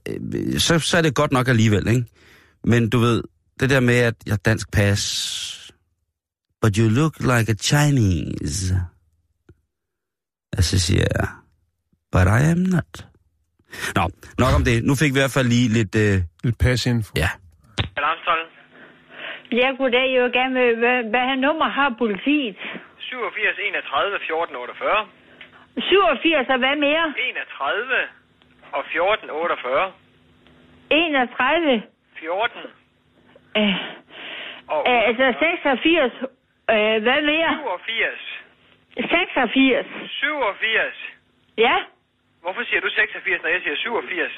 [0.08, 2.04] øh, så, så er det godt nok alligevel, ikke?
[2.64, 3.22] Men du ved,
[3.60, 5.72] det der med, at jeg har dansk pas,
[6.62, 8.80] but you look like a Chinese.
[10.56, 11.28] Og så siger jeg,
[12.12, 13.06] but I am not.
[13.94, 14.84] Nå, nok om det.
[14.84, 15.94] Nu fik vi i hvert fald lige lidt...
[15.94, 17.12] Øh, Lidt pasinfo.
[17.16, 17.28] ja.
[17.96, 18.46] Alarmstollen.
[19.52, 20.12] Ja, goddag.
[20.14, 22.56] Jeg vil gerne med, hvad, hvad her nummer har politiet?
[22.98, 25.08] 87 31 14 48.
[25.78, 27.14] 87 og hvad mere?
[27.18, 27.94] 31
[28.72, 29.92] og 14 48.
[30.90, 31.82] 31.
[32.18, 32.60] 14
[33.56, 33.74] Øh,
[34.68, 36.12] og øh, altså 86.
[36.70, 37.50] Øh, hvad mere?
[37.58, 38.42] 87.
[39.10, 39.86] 86.
[40.08, 40.94] 87.
[41.58, 41.76] Ja.
[42.42, 44.32] Hvorfor siger du 86, når jeg siger 87?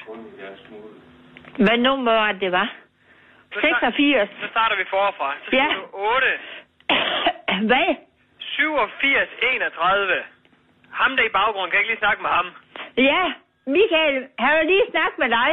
[1.58, 2.68] Hvad nummer var det var?
[3.52, 4.30] Så start- 86.
[4.42, 5.28] Så starter vi forfra.
[5.44, 5.66] Så Ja.
[5.70, 6.32] siger du 8.
[7.70, 7.88] Hvad?
[8.38, 10.24] 87 31.
[10.92, 12.46] Ham der i baggrunden, kan jeg ikke lige snakke med ham?
[13.10, 13.22] Ja,
[13.76, 15.50] Michael, har jeg lige snakket med dig?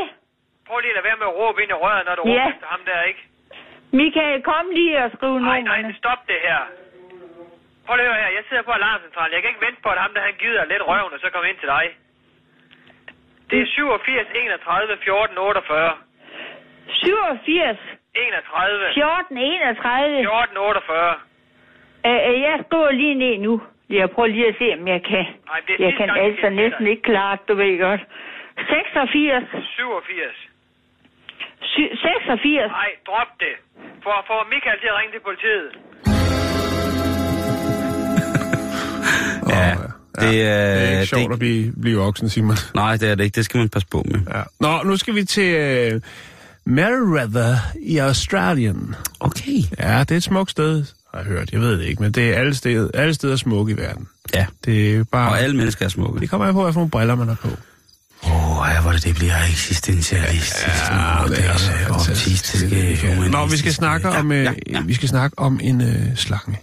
[0.68, 2.32] Prøv lige at lade være med at råbe ind i røret, når du Ja.
[2.32, 3.22] råber efter ham der, ikke?
[4.02, 5.98] Michael, kom lige og skriv Nej, nej, numrene.
[6.02, 6.60] stop det her.
[7.86, 8.32] Prøv lige at høre her.
[8.38, 9.34] Jeg sidder på alarmcentralen.
[9.34, 11.50] Jeg kan ikke vente på, at ham der han gider lidt røven, og så kommer
[11.52, 11.86] ind til dig.
[13.50, 15.98] Det er 87 31 14 48.
[16.88, 17.78] 87
[18.16, 20.24] 31 14 31.
[20.24, 21.16] 14 48.
[22.06, 23.54] Øh, øh, jeg skriver lige ned nu.
[23.90, 25.26] Jeg prøver lige at se, om jeg kan.
[25.52, 28.02] Nej, det er Jeg kan gang, altså næsten ikke klare du ved godt.
[28.58, 29.44] 86.
[29.76, 30.36] 87.
[31.74, 32.72] Sy- 86.
[32.72, 33.56] Nej, drop det.
[34.04, 35.70] For, for Michael til at ringe til politiet.
[39.56, 39.72] Ja,
[40.24, 40.74] det er...
[40.76, 42.56] Det er ikke sjovt det, at blive, blive voksen, Simon.
[42.76, 43.36] Nej, det er det ikke.
[43.36, 44.20] Det skal man passe på med.
[44.36, 44.42] Ja.
[44.60, 45.50] Nå, nu skal vi til
[45.96, 46.02] uh,
[46.66, 48.96] Merriweather i Australien.
[49.20, 49.64] Okay.
[49.80, 51.52] Ja, det er et smukt sted, har jeg hørt.
[51.52, 54.08] Jeg ved det ikke, men det er alle steder, alle steder smukke i verden.
[54.34, 54.46] Ja.
[54.66, 55.30] Det er bare...
[55.30, 56.20] Og alle mennesker er smukke.
[56.20, 57.48] Det kommer an på, hvad for nogle briller man har på.
[58.24, 60.68] Åh, oh, ja, hvor det, det bliver eksistentialistisk.
[60.68, 62.66] Ja, det er så fantastisk.
[63.32, 64.82] Nå, vi skal snakke om, øh, ja, ja.
[64.82, 66.60] vi skal snakke om en øh, slange.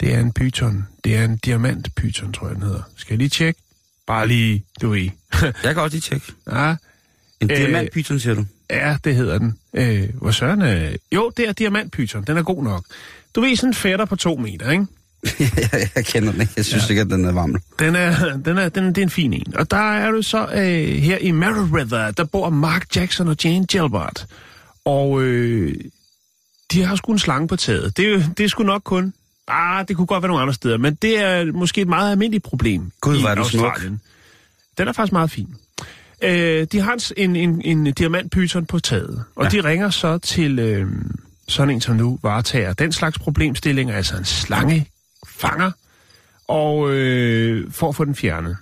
[0.00, 0.86] Det er en python.
[1.04, 2.82] Det er en diamantpython, tror jeg, den hedder.
[2.96, 3.60] Skal jeg lige tjekke?
[4.06, 5.08] Bare lige, du ved.
[5.42, 6.32] Jeg kan også lige tjekke.
[6.52, 6.74] ja,
[7.40, 8.44] En Øh, diamantpyton, siger du?
[8.70, 9.58] Ja, det hedder den.
[9.74, 12.24] Øh, hvor søren øh, Jo, det er diamantpython.
[12.24, 12.84] Den er god nok.
[13.34, 14.86] Du ved, sådan en fætter på to meter, ikke?
[15.96, 16.52] jeg, kender den ikke.
[16.56, 16.90] Jeg synes ja.
[16.90, 17.56] ikke, at den er varm.
[17.78, 19.56] Den er, den er, den, det er en fin en.
[19.56, 23.66] Og der er du så øh, her i Merriweather, der bor Mark Jackson og Jane
[23.66, 24.26] Gilbert.
[24.84, 25.74] Og øh,
[26.72, 27.96] de har sgu en slange på taget.
[27.96, 29.14] Det, det er sgu nok kun...
[29.48, 32.44] Ah, det kunne godt være nogle andre steder, men det er måske et meget almindeligt
[32.44, 32.92] problem.
[33.00, 33.64] Gud, i er den smuk.
[33.64, 34.00] Australien.
[34.78, 35.54] Den er faktisk meget fin.
[36.24, 39.50] Øh, de har en, en, en diamantpyton på taget, og ja.
[39.50, 40.86] de ringer så til øh,
[41.48, 45.70] sådan en, som nu varetager den slags problemstillinger, altså en slangefanger,
[46.48, 48.56] og øh, for at få den fjernet.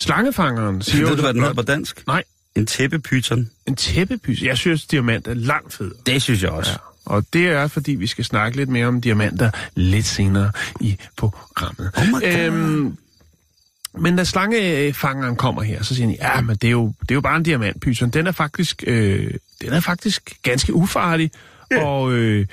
[0.00, 2.06] Slangefangeren siger Ved du, hvad den hedder på dansk?
[2.06, 2.22] Nej,
[2.56, 3.50] En tæppepyton.
[3.66, 4.42] en tæppepys.
[4.42, 5.94] Jeg synes, diamant er langt federe.
[6.06, 6.70] Det synes jeg også.
[6.70, 6.76] Ja.
[7.06, 11.90] Og det er, fordi vi skal snakke lidt mere om diamanter lidt senere i programmet.
[11.96, 12.22] Oh my God.
[12.22, 12.96] Øhm,
[13.98, 17.14] men da slangefangeren kommer her, så siger han, ja, men det er jo, det er
[17.14, 18.10] jo bare en diamantpyton.
[18.10, 21.30] Den er faktisk, øh, den er faktisk ganske ufarlig,
[21.72, 21.86] yeah.
[21.86, 22.46] og øh,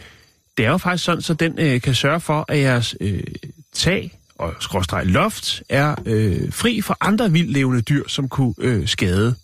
[0.58, 3.23] det er jo faktisk sådan, så den øh, kan sørge for, at jeres øh,
[3.73, 9.36] tag og skråstreg loft er øh, fri for andre vildlevende dyr, som kunne øh, skade.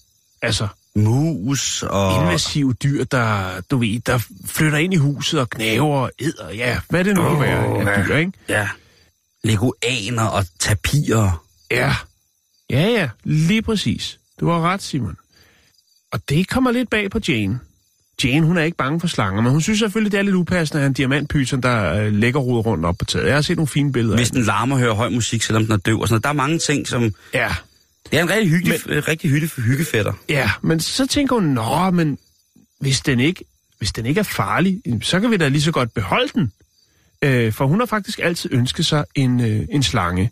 [0.41, 2.21] Altså Mus og...
[2.21, 6.79] invasive dyr, der, du ved, der flytter ind i huset og knaver og æder, ja,
[6.89, 8.31] hvad det nu kan være af dyr, ikke?
[8.49, 8.69] Ja.
[9.43, 11.43] Leguaner og tapirer.
[11.71, 11.95] Ja.
[12.69, 14.19] Ja, ja, lige præcis.
[14.39, 15.17] Du har ret, Simon.
[16.11, 17.59] Og det kommer lidt bag på Jane.
[18.23, 20.83] Jane, hun er ikke bange for slanger, men hun synes selvfølgelig, det er lidt upassende,
[20.83, 23.27] at en diamantpyton, der øh, lægger rodet rundt op på taget.
[23.27, 25.71] Jeg har set nogle fine billeder Hvis den larmer og hører høj musik, selvom den
[25.71, 26.23] er døv og sådan noget.
[26.23, 27.13] Der er mange ting, som...
[27.33, 27.55] Ja,
[28.11, 29.07] Det er en rigtig hyggelig, men...
[29.07, 30.13] rigtig hygge, hyggefætter.
[30.29, 32.17] ja, men så tænker hun, nå, men
[32.79, 33.45] hvis den ikke,
[33.77, 36.51] hvis den ikke er farlig, så kan vi da lige så godt beholde den.
[37.21, 40.31] Øh, for hun har faktisk altid ønsket sig en, øh, en slange.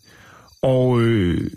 [0.62, 1.52] Og øh,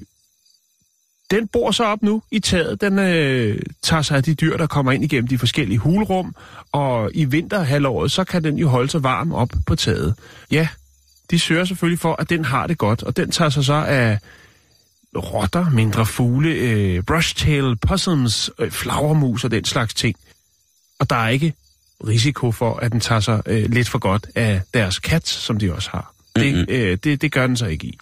[1.30, 2.80] den bor så op nu i taget.
[2.80, 6.34] Den øh, tager sig af de dyr, der kommer ind igennem de forskellige hulrum.
[6.72, 10.14] Og i vinterhalvåret, så kan den jo holde sig varm op på taget.
[10.50, 10.68] Ja,
[11.30, 13.02] de sørger selvfølgelig for, at den har det godt.
[13.02, 14.18] Og den tager sig så af
[15.16, 20.16] rotter, mindre fugle, øh, brushtail, possums, øh, flagermus og den slags ting.
[20.98, 21.54] Og der er ikke
[22.06, 25.74] risiko for, at den tager sig øh, lidt for godt af deres kat, som de
[25.74, 26.12] også har.
[26.36, 27.98] Det, øh, det, det gør den så ikke i.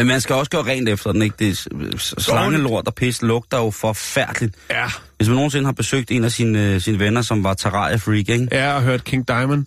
[0.00, 1.34] Men man skal også gøre rent efter den, ikke?
[1.38, 4.54] Det er slangelort og pis lugter jo forfærdeligt.
[4.70, 4.84] Ja.
[5.16, 8.48] Hvis man nogensinde har besøgt en af sine, øh, sine venner, som var terraria-freak, ikke?
[8.50, 9.64] Jeg har hørt King Diamond.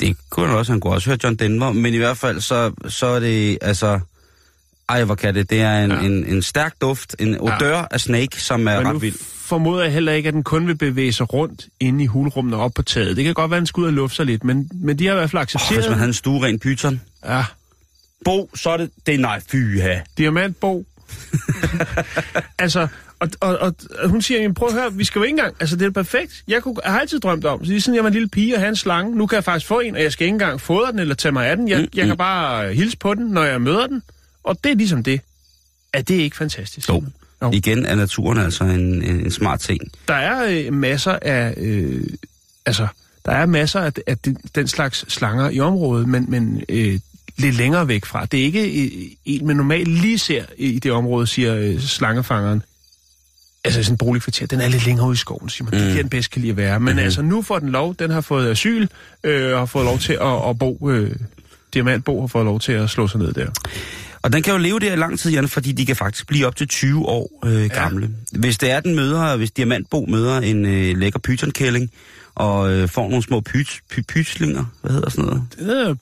[0.00, 2.72] Det kunne han også, han kunne også høre John Denver, men i hvert fald, så,
[2.88, 4.00] så er det, altså...
[4.88, 5.50] Ej, hvor kan det?
[5.50, 5.96] Det er en, Ja.
[5.96, 6.02] ja.
[6.06, 7.84] en, en stærk duft, en odør ja.
[7.90, 9.14] af snake, som er Men ret vild.
[9.40, 12.72] formoder jeg heller ikke, at den kun vil bevæge sig rundt inde i hulrummene op
[12.74, 13.16] på taget.
[13.16, 15.06] Det kan godt være, at den skal ud og lufte sig lidt, men, men de
[15.06, 15.78] har i hvert fald Oh, accepteret.
[15.80, 17.00] hvis man havde en stueren pyton.
[17.26, 17.44] Ja,
[18.24, 18.90] Bo, så er det...
[19.06, 20.00] Det er nej, fy ha.
[20.18, 20.86] diamantbo.
[22.58, 25.32] altså, og, og, og, og hun siger, "Jamen, prøv at høre, vi skal jo ikke
[25.32, 26.44] engang, altså det er perfekt.
[26.48, 28.54] Jeg, kunne, jeg har altid drømt om, så lige siden jeg var en lille pige
[28.54, 30.60] og have en slange, nu kan jeg faktisk få en, og jeg skal ikke engang
[30.60, 31.68] fodre den eller tage mig af den.
[31.68, 34.02] Jeg, jeg kan bare hilse på den, når jeg møder den,
[34.44, 35.20] og det er ligesom det.
[35.92, 36.88] Er det ikke fantastisk?
[36.88, 37.04] Jo.
[37.42, 37.50] Jo.
[37.52, 39.80] Igen er naturen altså en, en, smart ting.
[40.08, 42.02] Der er øh, masser af, øh,
[42.66, 42.86] altså,
[43.24, 46.98] der er masser af, af den, den slags slanger i området, men, men øh,
[47.38, 48.26] lidt længere væk fra.
[48.26, 52.62] Det er ikke øh, en, man normalt lige ser i det område, siger øh, slangefangeren.
[53.64, 55.72] Altså sådan en boligkvarter, den er lidt længere ude i skoven, siger man.
[55.72, 56.80] Det er der, den bedst kan lide at være.
[56.80, 57.04] Men mm-hmm.
[57.04, 58.86] altså, nu får den lov, den har fået asyl,
[59.24, 61.10] øh, og har fået lov til at, at bo øh,
[61.74, 63.46] Diamantbo har fået lov til at slå sig ned der.
[64.22, 66.46] Og den kan jo leve der i lang tid, Jan, fordi de kan faktisk blive
[66.46, 68.10] op til 20 år øh, gamle.
[68.32, 68.38] Ja.
[68.38, 71.90] Hvis det er, den møder, hvis Diamantbo møder en øh, lækker pytonkælling,
[72.34, 75.42] og øh, får nogle små pyt, py, pytlinger, hvad hedder sådan noget?
[75.58, 75.94] Det hedder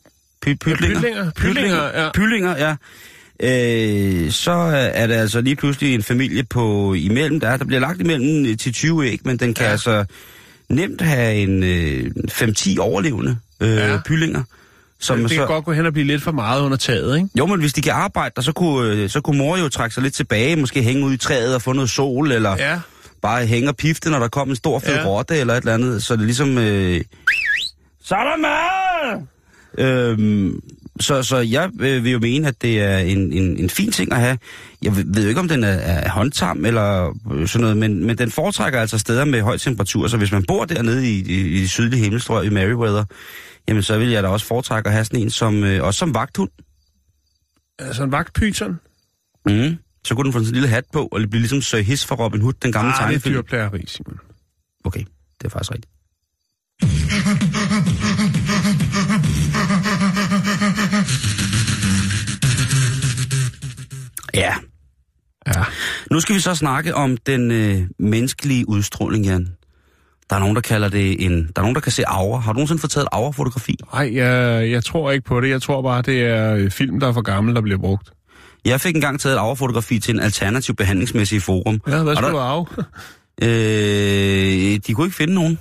[0.42, 1.00] Py, pytlinger?
[1.00, 1.30] Pyllinger.
[1.36, 2.10] Pyllinger, ja.
[2.14, 2.74] Pyllinger, ja.
[3.40, 4.52] Øh, så
[4.94, 8.46] er det altså lige pludselig en familie på imellem, der, er, der bliver lagt imellem
[8.46, 9.66] øh, til 20 æg, men den kan ja.
[9.66, 9.72] Ja.
[9.72, 10.04] altså
[10.68, 13.92] nemt have en øh, 5-10 overlevende øh, ja.
[13.92, 14.00] Ja.
[14.06, 14.42] pyllinger.
[15.00, 17.28] Som det så, kan godt gå hen og blive lidt for meget under taget, ikke?
[17.38, 19.94] Jo, men hvis de kan arbejde der, så kunne, øh, så kunne mor jo trække
[19.94, 22.70] sig lidt tilbage, måske hænge ud i træet og få noget sol, eller ja.
[22.70, 22.80] Ja.
[23.22, 25.00] bare hænge og pifte, når der kom en stor fed ja.
[25.00, 25.06] Ja.
[25.06, 26.02] rotte eller et eller andet.
[26.02, 26.58] Så det er ligesom...
[26.58, 27.04] Øh,
[28.04, 29.26] så er der mad!
[29.78, 30.60] Øhm,
[31.00, 34.12] så, så jeg øh, vil jo mene, at det er en, en, en fin ting
[34.12, 34.38] at have.
[34.82, 38.18] Jeg ved jo ikke, om den er, er håndtam eller øh, sådan noget, men, men
[38.18, 40.08] den foretrækker altså steder med høj temperatur.
[40.08, 43.04] Så hvis man bor dernede i, i, i de sydlige himmelstrøg i Meriwether,
[43.68, 46.14] jamen så vil jeg da også foretrække at have sådan en som, øh, også som
[46.14, 46.50] vagthund.
[47.78, 48.80] Altså en vagtpyton.
[49.46, 49.76] Mm.
[50.04, 52.06] Så kunne den få sådan en lille hat på, og det bliver ligesom Sir Hiss
[52.06, 53.34] fra Robin Hood, den gamle Ah, det er tegnefilm.
[53.34, 54.18] dyrplageri, Simon.
[54.84, 55.00] Okay,
[55.40, 55.92] det er faktisk rigtigt.
[64.36, 64.54] Ja,
[65.46, 65.64] Ja.
[66.10, 69.48] nu skal vi så snakke om den øh, menneskelige udstråling, Jan.
[70.30, 71.32] Der er nogen, der kalder det en...
[71.32, 72.38] Der er nogen, der kan se aura.
[72.40, 73.76] Har du nogensinde fået taget et aura-fotografi?
[73.92, 75.50] Nej, jeg, jeg tror ikke på det.
[75.50, 78.10] Jeg tror bare, det er øh, film, der er for gammel, der bliver brugt.
[78.64, 81.80] Jeg fik engang taget et aura-fotografi til en alternativ behandlingsmæssig forum.
[81.88, 82.64] Ja, hvad skulle du af?
[83.42, 85.58] Øh, de kunne ikke finde nogen.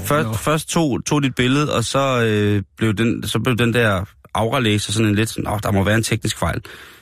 [0.00, 0.36] Først, nok.
[0.36, 4.92] først tog, tog dit billede, og så, øh, blev den, så blev den der aura-læser
[4.92, 6.60] sådan en lidt sådan, der må være en teknisk fejl.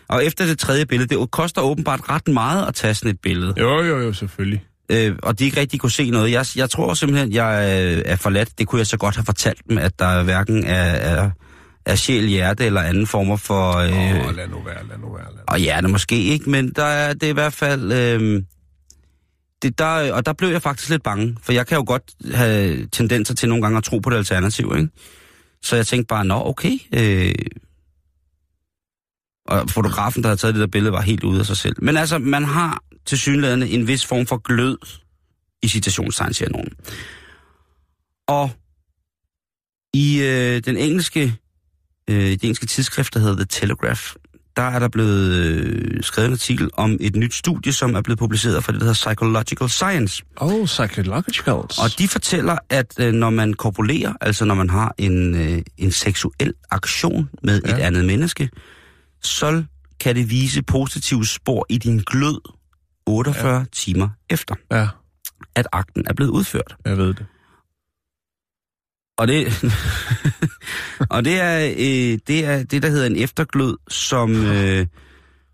[0.09, 3.55] Og efter det tredje billede, det koster åbenbart ret meget at tage sådan et billede.
[3.59, 4.64] Jo, jo, jo, selvfølgelig.
[4.93, 6.33] Øh, og de ikke rigtig kunne se noget.
[6.33, 8.59] Jeg, jeg tror simpelthen, jeg øh, er forladt.
[8.59, 11.31] Det kunne jeg så godt have fortalt dem, at der hverken er, er,
[11.87, 13.77] er sjæl, hjerte eller anden former for...
[13.77, 15.25] Øh, oh, lad nu være, lad nu være.
[15.25, 15.43] Lad nu.
[15.49, 17.93] og hjerte måske ikke, men der er det er i hvert fald...
[17.93, 18.43] Øh,
[19.62, 22.03] det der, og der blev jeg faktisk lidt bange, for jeg kan jo godt
[22.35, 24.88] have tendenser til nogle gange at tro på det alternativ, ikke?
[25.62, 26.79] Så jeg tænkte bare, nå, okay.
[26.94, 27.35] Øh,
[29.46, 31.77] og fotografen, der havde taget det der billede, var helt ude af sig selv.
[31.83, 34.79] Men altså, man har til synligheden en vis form for glød
[35.62, 36.73] i citationstegn, siger nogen.
[38.29, 38.51] Og
[39.94, 41.37] i øh, den engelske,
[42.11, 44.14] øh, det engelske tidsskrift, der hedder The Telegraph,
[44.57, 48.19] der er der blevet øh, skrevet en artikel om et nyt studie, som er blevet
[48.19, 50.23] publiceret fra det, der hedder Psychological Science.
[50.37, 51.79] Oh, psychologicals.
[51.79, 55.93] Og de fortæller, at øh, når man korpulerer, altså når man har en, øh, en
[55.93, 57.75] seksuel aktion med ja.
[57.77, 58.49] Et andet menneske,
[59.23, 59.63] så
[60.01, 62.41] kan det vise positive spor i din glød
[63.07, 63.65] 48 ja.
[63.73, 64.89] timer efter, Ja,
[65.55, 66.77] at akten er blevet udført.
[66.85, 67.27] jeg ved det.
[69.20, 69.46] Og det,
[71.14, 74.87] og det er, øh, det er det, der hedder en efterglød, som, øh,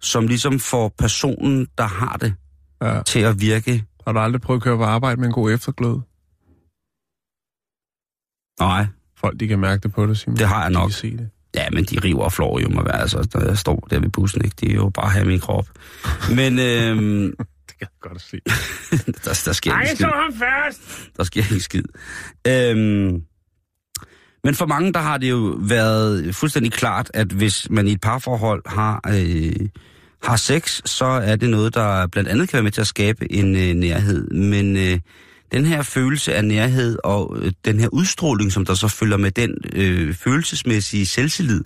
[0.00, 2.34] som ligesom får personen, der har det,
[2.82, 3.02] Ja.
[3.06, 3.84] til at virke.
[4.06, 6.00] Har du aldrig prøvet at køre på arbejde med en god efterglød?
[8.60, 8.86] Nej,
[9.20, 10.36] Folk, de kan mærke det på dig, Simon.
[10.36, 10.88] Det har jeg De nok.
[10.88, 11.30] kan se det.
[11.54, 14.08] Ja, men de river og flår jo mig være, altså, når jeg står der ved
[14.08, 14.56] bussen, ikke?
[14.60, 15.68] Det er jo bare her i min krop.
[16.36, 17.34] Men øhm,
[17.68, 18.36] Det kan jeg godt se.
[19.24, 20.06] der, der sker ikke skid.
[20.06, 21.10] ham først!
[21.16, 21.82] Der sker ikke skid.
[22.48, 23.22] Øhm,
[24.46, 28.00] men for mange, der har det jo været fuldstændig klart, at hvis man i et
[28.00, 29.68] parforhold har, øh,
[30.22, 33.32] har sex, så er det noget, der blandt andet kan være med til at skabe
[33.32, 34.30] en øh, nærhed.
[34.30, 34.98] Men øh,
[35.52, 39.30] den her følelse af nærhed og øh, den her udstråling, som der så følger med
[39.30, 41.64] den øh, følelsesmæssige selvtillid,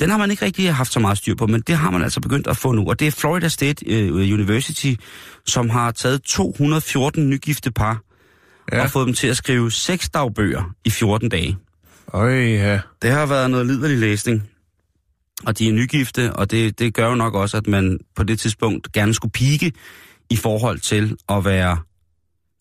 [0.00, 2.20] den har man ikke rigtig haft så meget styr på, men det har man altså
[2.20, 2.88] begyndt at få nu.
[2.88, 4.94] Og det er Florida State øh, University,
[5.46, 8.02] som har taget 214 nygifte par
[8.72, 8.82] ja.
[8.82, 11.56] Og fået dem til at skrive seks dagbøger i 14 dage.
[12.12, 12.80] Øj, ja.
[13.02, 14.48] Det har været noget liderlig læsning.
[15.46, 18.40] Og de er nygifte, og det, det gør jo nok også, at man på det
[18.40, 19.72] tidspunkt gerne skulle pike
[20.30, 21.78] i forhold til at være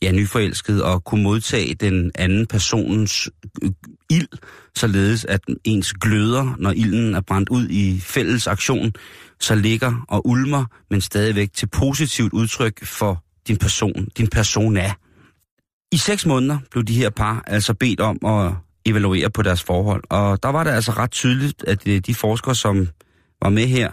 [0.01, 3.29] ja, nyforelsket og kunne modtage den anden personens
[3.63, 3.71] øh,
[4.09, 4.27] ild,
[4.75, 8.93] således at ens gløder, når ilden er brændt ud i fælles aktion,
[9.39, 14.93] så ligger og ulmer, men stadigvæk til positivt udtryk for din person, din persona.
[15.91, 18.53] I seks måneder blev de her par altså bedt om at
[18.85, 22.55] evaluere på deres forhold, og der var det altså ret tydeligt, at øh, de forskere,
[22.55, 22.87] som
[23.41, 23.91] var med her,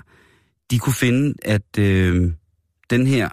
[0.71, 2.33] de kunne finde, at øh,
[2.91, 3.29] den her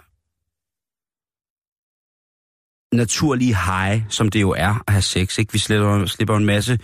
[2.96, 5.52] naturlige high, som det jo er at have sex, ikke?
[5.52, 6.78] Vi slipper, slipper en masse,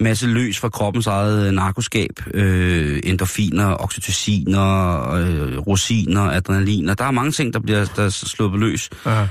[0.00, 6.94] masse løs fra kroppens eget narkoskab, øh, endorfiner, oxytociner, øh, rosiner, adrenaliner.
[6.94, 8.90] Der er mange ting, der bliver der er sluppet løs.
[9.06, 9.28] ja.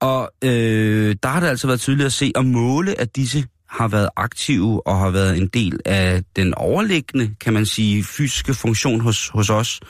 [0.00, 3.88] Og øh, der har det altså været tydeligt at se og måle, at disse har
[3.88, 9.00] været aktive og har været en del af den overliggende, kan man sige, fysiske funktion
[9.00, 9.80] hos, hos os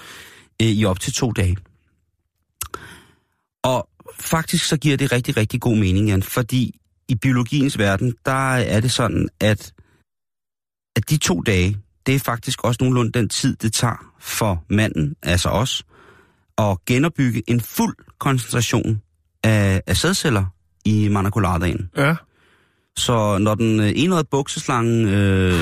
[0.63, 1.57] øh, i op til to dage.
[3.63, 3.89] Og
[4.21, 8.81] faktisk så giver det rigtig, rigtig god mening, Jan, fordi i biologiens verden, der er
[8.81, 9.73] det sådan, at,
[10.97, 15.17] at de to dage, det er faktisk også nogenlunde den tid, det tager for manden,
[15.23, 15.85] altså os,
[16.59, 19.03] at genopbygge en fuld koncentration
[19.45, 20.45] af, af sædceller
[20.85, 21.91] i manacoladaen.
[21.97, 22.15] Ja.
[23.01, 25.55] Så når den øh, enøjede bukseslange øh,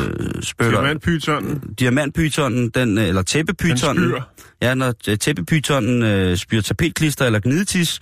[0.43, 0.71] spytter...
[0.71, 1.63] Diamantpytonen.
[1.79, 4.15] Diamantpytonen, den, øh, eller tæppepytonen...
[4.63, 8.01] Ja, når øh, tæppepytonen øh, spyrer tapetklister eller gnidetis,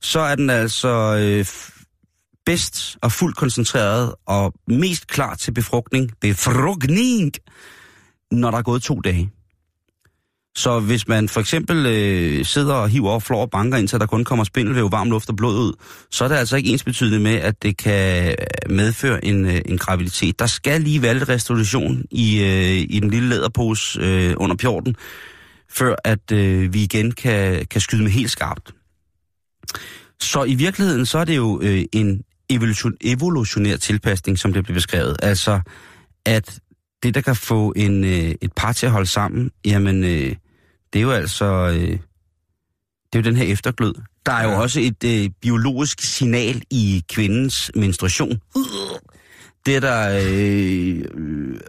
[0.00, 0.88] så er den altså
[1.20, 1.46] øh,
[2.46, 7.32] bedst og fuldt koncentreret og mest klar til befrugtning, befrugtning,
[8.30, 9.30] når der er gået to dage.
[10.56, 13.98] Så hvis man for eksempel øh, sidder og hiver op flår og banker ind, så
[13.98, 15.72] der kun kommer spindelvæv, varm luft og blod ud,
[16.10, 19.78] så er det altså ikke ensbetydende med, at det kan øh, medføre en, øh, en
[19.78, 20.38] graviditet.
[20.38, 24.96] Der skal lige være lidt restitution i, øh, i den lille læderpose øh, under pjorten,
[25.70, 28.74] før at øh, vi igen kan, kan skyde med helt skarpt.
[30.20, 34.76] Så i virkeligheden, så er det jo øh, en evolution, evolutionær tilpasning, som det bliver
[34.76, 35.16] beskrevet.
[35.22, 35.60] Altså,
[36.26, 36.58] at
[37.02, 40.36] det, der kan få en, øh, et par til at holde sammen, jamen, øh,
[40.92, 41.44] det er jo altså...
[41.44, 41.98] Øh,
[43.12, 43.94] det er jo den her efterglød.
[44.26, 44.60] Der er jo Ja.
[44.60, 48.40] også et øh, biologisk signal i kvindens menstruation.
[49.66, 50.20] Det er der...
[50.24, 51.60] Øh, øh,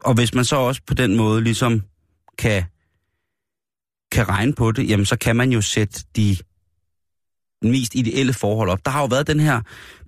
[0.00, 1.82] og hvis man så også på den måde ligesom
[2.38, 2.64] kan,
[4.12, 6.36] kan regne på det, jamen så kan man jo sætte de
[7.64, 8.78] mest ideelle forhold op.
[8.84, 9.60] Der har jo været den her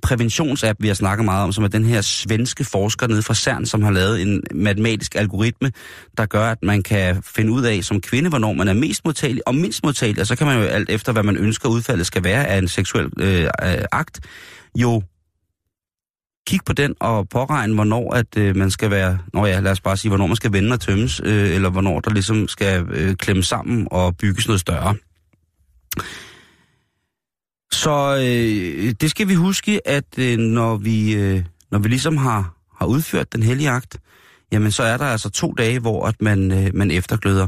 [0.02, 3.66] præventionsapp, vi har snakket meget om, som er den her svenske forsker nede fra CERN,
[3.66, 5.72] som har lavet en matematisk algoritme,
[6.18, 9.48] der gør, at man kan finde ud af som kvinde, hvornår man er mest modtagelig
[9.48, 12.24] og mindst modtagelig, og så kan man jo alt efter, hvad man ønsker udfaldet skal
[12.24, 14.20] være af en seksuel øh, øh akt,
[14.78, 15.02] jo
[16.46, 19.80] kig på den og påregne, hvornår at øh, man skal være, nå ja, lad os
[19.80, 23.14] bare sige, hvornår man skal vende og tømmes, øh, eller hvornår der ligesom skal øh,
[23.14, 24.94] klemme sammen og bygges noget større.
[27.84, 32.54] Så øh, det skal vi huske, at øh, når vi øh, når vi ligesom har
[32.78, 33.96] har udført den hellige akt,
[34.52, 37.46] jamen så er der altså to dage, hvor at man øh, man eftergløder.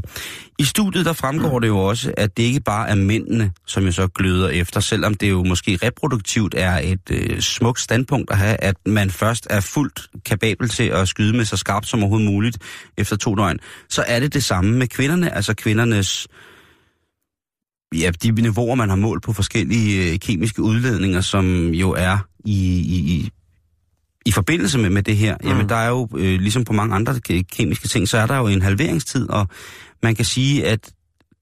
[0.59, 3.91] I studiet der fremgår det jo også, at det ikke bare er mændene, som jo
[3.91, 8.57] så gløder efter, selvom det jo måske reproduktivt er et øh, smukt standpunkt at have,
[8.63, 12.57] at man først er fuldt kapabel til at skyde med så skarpt som overhovedet muligt
[12.97, 16.27] efter to døgn, så er det det samme med kvinderne, altså kvindernes
[17.95, 22.79] ja, de niveauer, man har målt på forskellige øh, kemiske udledninger, som jo er i,
[22.79, 23.29] i, i,
[24.25, 25.49] i forbindelse med, med det her, mm.
[25.49, 28.37] jamen der er jo, øh, ligesom på mange andre ke- kemiske ting, så er der
[28.37, 29.47] jo en halveringstid, og
[30.03, 30.91] man kan sige, at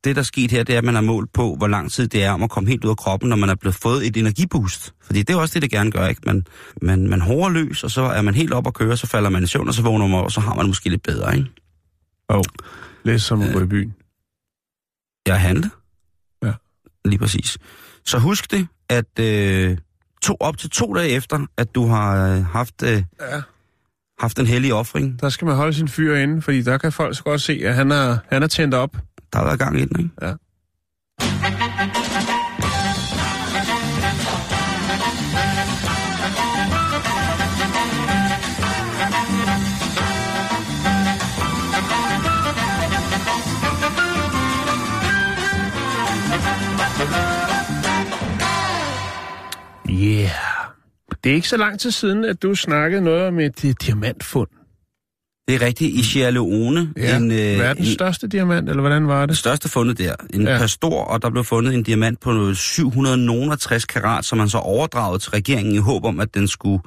[0.04, 2.08] det, der er sket her, det er, at man har målt på, hvor lang tid
[2.08, 4.18] det er om at komme helt ud af kroppen, når man er blevet fået et
[4.18, 4.94] energiboost.
[5.02, 6.22] Fordi det er også det, det gerne gør, ikke?
[6.26, 6.46] Man,
[6.82, 9.44] man, man hårer løs, og så er man helt op og kører, så falder man
[9.44, 11.50] i søvn, og så vågner man, og så har man måske lidt bedre, ikke?
[12.30, 12.46] Og
[13.04, 13.94] læs som at gå i byen.
[15.28, 15.70] Jeg handle.
[17.06, 17.58] Lige præcis.
[18.06, 19.78] Så husk det, at øh,
[20.22, 23.42] to, op til to dage efter, at du har øh, haft, øh, Ja.
[24.20, 27.24] haft en hellig offring, Der skal man holde sin fyr inde, fordi der kan folk
[27.24, 28.98] godt se, at han er, han er tændt op.
[29.34, 30.12] der har været gang i den, ikke?
[30.22, 30.34] Ja.
[51.26, 54.48] Det er ikke så lang tid siden, at du snakkede noget om et uh, diamantfund.
[55.48, 55.96] Det er rigtigt.
[55.96, 57.18] I Sierra Leone, Ja.
[57.18, 60.52] en, øh, Verdens en, største diamant, eller hvordan var det største fundet der, en Ja.
[60.52, 60.58] ja.
[60.58, 65.22] pastor, og der blev fundet en diamant på noget 760 karat, som man så overdraget
[65.22, 66.84] til regeringen i håb om, at den skulle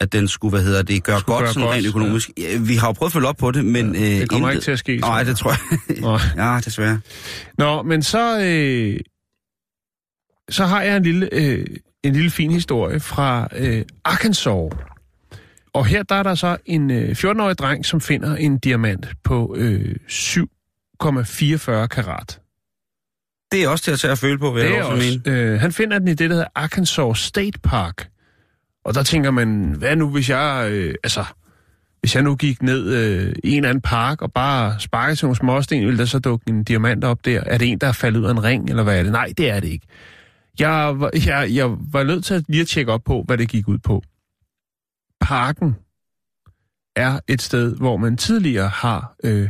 [0.00, 2.30] at den skulle, hvad hedder det, gøre Skulle godt gøre sådan godt, rent økonomisk.
[2.38, 2.58] Ja.
[2.58, 3.94] Vi har jo prøvet at følge op på det, men...
[3.94, 6.00] Ja, det øh, kommer intet- ikke til at ske, Nej, det tror jeg.
[6.00, 6.18] Nå.
[6.44, 7.00] ja, desværre.
[7.58, 9.00] Nå, men så, øh,
[10.50, 11.66] så har jeg en lille, øh,
[12.04, 14.72] en lille fin historie fra øh, Arkansas.
[15.72, 19.54] Og her der er der så en øh, 14-årig dreng, som finder en diamant på
[19.58, 22.40] øh, 7,44 karat.
[23.52, 25.38] Det er også til at tage at føle på, vil Det jeg er også mene.
[25.38, 28.08] øh, han finder den i det, der hedder Arkansas State Park.
[28.84, 31.24] Og der tænker man, hvad nu hvis jeg, øh, altså,
[32.00, 35.26] hvis jeg nu gik ned øh, i en eller anden park og bare sparkede til
[35.26, 37.42] nogle småsten, ville der så dukke en diamant op der?
[37.46, 39.12] Er det en, der er faldet ud af en ring, eller hvad er det?
[39.12, 39.86] Nej, det er det ikke.
[40.58, 43.48] Jeg var, jeg, jeg var nødt til at lige at tjekke op på, hvad det
[43.48, 44.02] gik ud på.
[45.20, 45.76] Parken
[46.96, 49.48] er et sted, hvor man tidligere har øh,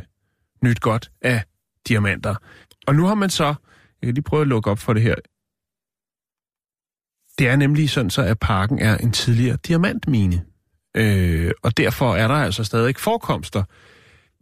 [0.62, 1.44] nyt godt af
[1.88, 2.34] diamanter.
[2.86, 5.14] Og nu har man så, jeg kan lige prøve at lukke op for det her,
[7.38, 10.44] det er nemlig sådan så, at parken er en tidligere diamantmine.
[10.96, 13.62] Øh, og derfor er der altså stadig forekomster.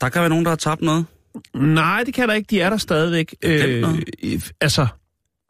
[0.00, 1.06] Der kan være nogen, der har tabt noget.
[1.54, 2.46] Nej, det kan der ikke.
[2.50, 3.34] De er der stadigvæk.
[3.42, 3.84] Øh,
[4.60, 4.86] altså,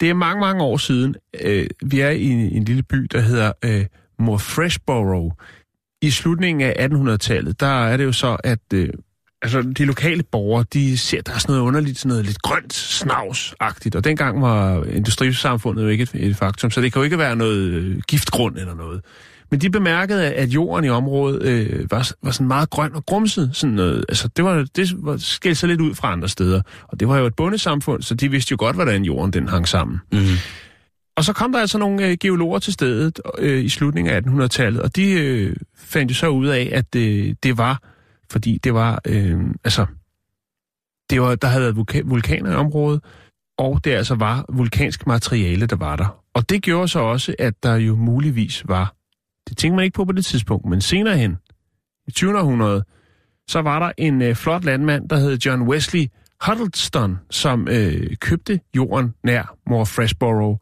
[0.00, 1.14] det er mange, mange år siden.
[1.40, 3.86] Øh, vi er i en, en lille by, der hedder øh,
[4.18, 5.34] Morfreshborough.
[6.02, 8.88] I slutningen af 1800-tallet, der er det jo så, at øh,
[9.42, 12.72] altså, de lokale borgere, de ser, der er sådan noget underligt, sådan noget lidt grønt,
[12.72, 13.96] snavsagtigt.
[13.96, 17.36] Og dengang var industrisamfundet jo ikke et, et faktum, så det kan jo ikke være
[17.36, 19.02] noget øh, giftgrund eller noget.
[19.50, 23.50] Men de bemærkede, at jorden i området øh, var, var sådan meget grøn og grumset.
[23.52, 24.04] Sådan noget.
[24.08, 26.62] Altså, det, var, det var, skilte sig lidt ud fra andre steder.
[26.82, 29.68] Og det var jo et bundesamfund, så de vidste jo godt, hvordan jorden den hang
[29.68, 30.00] sammen.
[30.12, 30.18] Mm.
[31.16, 34.82] Og så kom der altså nogle øh, geologer til stedet øh, i slutningen af 1800-tallet,
[34.82, 37.82] og de øh, fandt jo så ud af, at øh, det var,
[38.30, 39.86] fordi det var, øh, altså,
[41.10, 43.00] det var, der havde været vulka- vulkaner i området,
[43.58, 46.22] og det altså var vulkansk materiale, der var der.
[46.34, 48.95] Og det gjorde så også, at der jo muligvis var,
[49.48, 51.36] det tænkte man ikke på på det tidspunkt, men senere hen,
[52.08, 52.38] i 20.
[52.38, 52.84] århundrede,
[53.48, 56.06] så var der en øh, flot landmand, der hed John Wesley
[56.46, 60.58] Huddleston, som øh, købte jorden nær Morfreshborough,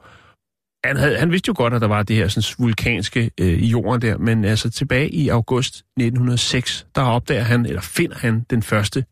[0.84, 3.66] han, havde, han vidste jo godt, at der var det her sådan, vulkanske øh, i
[3.66, 8.62] jorden der, men altså tilbage i august 1906, der opdager han, eller finder han den
[8.62, 9.04] første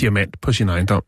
[0.00, 1.02] diamant på sin ejendom.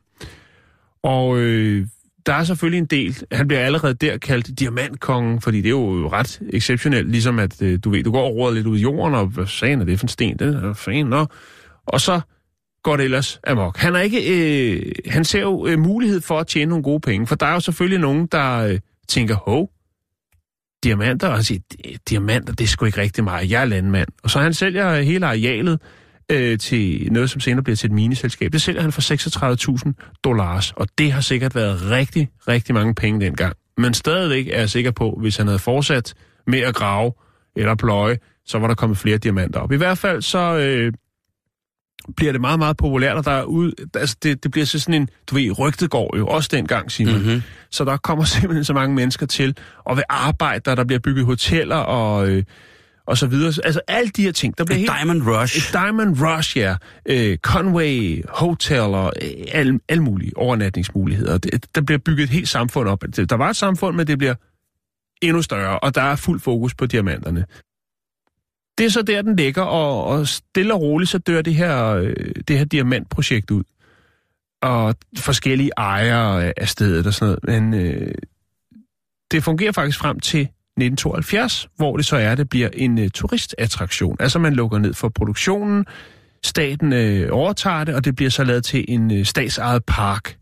[1.03, 1.87] Og øh,
[2.29, 6.09] der er selvfølgelig en del, han bliver allerede der kaldt diamantkongen, fordi det er jo
[6.13, 9.27] ret exceptionelt, ligesom at øh, du ved, du går og lidt ud i jorden, og
[9.27, 10.39] hvad sagen er det for en sten?
[10.39, 11.27] Den er fan, nå.
[11.87, 12.21] Og så
[12.83, 13.77] går det ellers amok.
[13.77, 17.27] Han, er ikke, øh, han ser jo øh, mulighed for at tjene nogle gode penge,
[17.27, 19.71] for der er jo selvfølgelig nogen, der øh, tænker, hov,
[20.85, 21.61] diamanter, og han siger,
[22.09, 24.09] diamanter, det er sgu ikke rigtig meget, jeg er landmand.
[24.23, 25.81] Og så han sælger øh, hele arealet
[26.33, 28.53] øh, til noget, som senere bliver til et mineselskab.
[28.53, 29.01] Det sælger han for
[29.87, 33.57] 36.000 dollars, og det har sikkert været rigtig, rigtig mange penge dengang.
[33.77, 36.15] Men stadigvæk er jeg sikker på, hvis han havde fortsat
[36.47, 37.13] med at grave
[37.57, 39.73] eller pløje, så var der kommet flere diamanter op.
[39.73, 40.93] I hvert fald så øh,
[42.17, 44.95] bliver det meget, meget populært, og der er ud, altså det, det bliver så sådan
[44.95, 47.19] en, du ved, rygtet går jo også dengang, Simon.
[47.19, 47.43] Mm-hmm.
[47.71, 51.27] Så der kommer simpelthen så mange mennesker til, og ved arbejde, der, der bliver bygget
[51.27, 52.45] hoteller og, øh,
[53.09, 53.53] og så videre.
[53.65, 54.93] Altså alle de her ting, der bliver Et helt...
[54.99, 55.57] Diamond Rush.
[55.57, 56.77] Et Diamond Rush, ja.
[57.07, 61.39] Øh, Conway Hotel og øh, alle, alle mulige overnatningsmuligheder.
[61.39, 63.03] Det, der bliver bygget et helt samfund op.
[63.03, 64.35] Der var et samfund, men det bliver
[65.23, 67.45] endnu større, og der er fuld fokus på diamanterne.
[68.79, 71.87] Det er så der, den ligger, og, og stille og roligt, så dør det her,
[71.87, 72.15] øh,
[72.49, 73.65] det her diamantprojekt ud.
[74.63, 77.63] Og forskellige ejere af- af stedet og sådan noget.
[77.73, 78.15] Men øh,
[79.31, 80.49] det fungerer faktisk frem til
[80.83, 84.17] 1972, hvor det så er, det bliver en øh, turistattraktion.
[84.21, 85.87] Altså man lukker ned for produktionen,
[86.45, 90.37] staten øh, overtager det, og det bliver så lavet til en øh, statsejet park.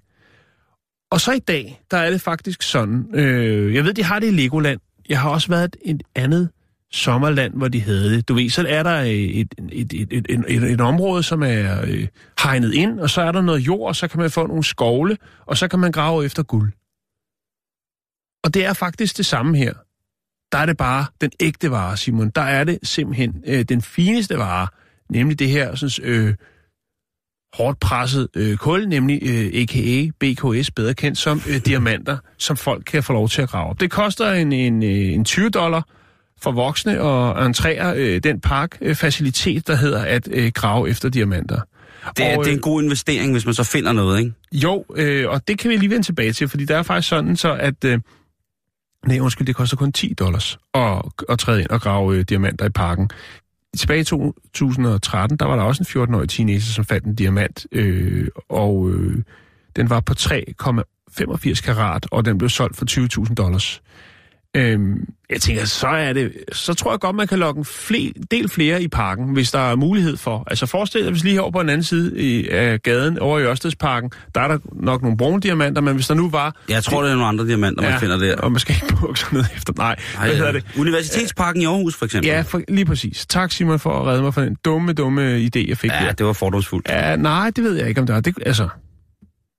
[1.11, 4.27] Og så i dag, der er det faktisk sådan, øh, jeg ved, de har det
[4.27, 4.81] i Legoland.
[5.09, 6.49] Jeg har også været et andet
[6.93, 8.29] sommerland, hvor de havde det.
[8.29, 11.43] Du ved, så er der øh, et, et, et, et, et, et, et område, som
[11.43, 12.09] er øh,
[12.43, 15.17] hegnet ind, og så er der noget jord, og så kan man få nogle skovle,
[15.47, 16.73] og så kan man grave efter guld.
[18.45, 19.73] Og det er faktisk det samme her.
[20.57, 22.31] Der er det bare den ægte vare, Simon.
[22.31, 24.69] Der er det simpelthen øh, den fineste vare,
[25.11, 26.35] nemlig det her sådan, øh,
[27.55, 30.11] hårdt presset øh, kul, nemlig øh, a.k.a.
[30.21, 33.81] BKS, bedre kendt som øh, diamanter, som folk kan få lov til at grave op.
[33.81, 35.83] Det koster en, en, øh, en 20 dollar
[36.43, 41.61] for voksne og entrere øh, den parkfacilitet, der hedder at øh, grave efter diamanter.
[42.17, 44.33] Det er, Og, det er øh, en god investering, hvis man så finder noget, ikke?
[44.53, 47.37] Jo, øh, og det kan vi lige vende tilbage til, fordi der er faktisk sådan
[47.37, 47.85] så, at...
[47.85, 48.01] Øh,
[49.07, 52.67] nej, undskyld, det koster kun 10 dollars at, at træde ind og grave øh, diamanter
[52.67, 53.11] i parken.
[53.77, 58.29] Tilbage i 2013, der var der også en 14-årig teenager, som fandt en diamant, øh,
[58.49, 59.23] og øh,
[59.77, 63.83] den var på 3,85 karat, og den blev solgt for 20.000 dollars.
[64.57, 68.13] Øhm, jeg tænker, så er det, så tror jeg godt, man kan lokke en fle,
[68.31, 70.45] del flere i parken, hvis der er mulighed for.
[70.47, 73.43] Altså forestil dig, hvis lige over på den anden side i, af gaden, over i
[73.43, 76.57] Ørstedsparken, der er der nok nogle brune diamanter, men hvis der nu var...
[76.69, 78.37] Jeg tror, det er nogle andre diamanter, man finder der.
[78.37, 79.73] Og man skal ikke bukke ned efter.
[79.77, 80.65] Nej, Ej, hvad hedder det?
[80.79, 82.29] Universitetsparken i Aarhus, for eksempel.
[82.29, 83.27] Ja, for, lige præcis.
[83.27, 86.13] Tak Simon for at redde mig for den dumme, dumme idé, jeg fik ja der.
[86.13, 86.89] det var fordomsfuldt.
[86.89, 88.21] Ja, nej, det ved jeg ikke, om der er.
[88.21, 88.69] Det, altså,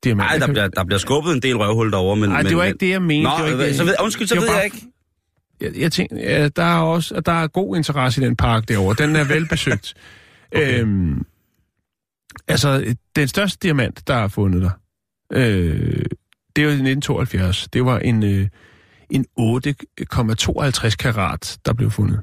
[0.03, 0.37] diamanter...
[0.37, 2.29] Nej, der bliver, der bliver skubbet en del røvhul derovre, men...
[2.29, 3.23] Nej, det var men- ikke det, jeg mente.
[3.29, 4.81] Nå, det var ikke så ved, undskyld, så ved jeg bare- ikke.
[5.61, 8.95] Jeg, jeg tænker, ja, der er også der er god interesse i den park derovre.
[9.07, 9.93] Den er velbesøgt.
[10.55, 10.81] okay.
[10.81, 11.21] øhm,
[12.47, 14.69] altså, den største diamant, der er fundet der,
[15.33, 16.05] øh,
[16.55, 17.67] det var i 1972.
[17.73, 18.47] Det var en, øh,
[19.09, 22.21] en 8,52 karat, der blev fundet.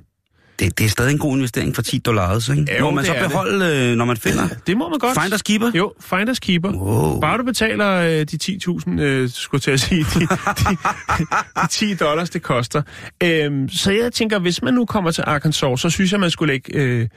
[0.59, 2.67] Det, det er stadig en god investering for 10 dollars, ikke?
[2.79, 3.29] Jo, Må man så er det.
[3.31, 4.49] beholde, øh, når man finder?
[4.67, 5.19] Det må man godt.
[5.23, 5.71] Finders keeper?
[5.75, 6.73] Jo, finders keeper.
[6.73, 7.21] Wow.
[7.21, 10.27] Bare du betaler øh, de 10.000, øh, skulle jeg til at sige, de, de,
[11.63, 12.83] de 10 dollars, det koster.
[13.23, 16.53] Øhm, så jeg tænker, hvis man nu kommer til Arkansas, så synes jeg, man skulle
[16.53, 17.09] lægge øh,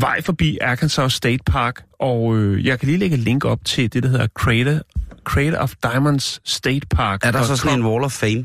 [0.00, 3.92] vej forbi Arkansas State Park, og øh, jeg kan lige lægge et link op til
[3.92, 4.80] det, der hedder Crater,
[5.24, 7.20] Crater of Diamonds State Park.
[7.24, 8.44] Er der så sådan en wall of fame?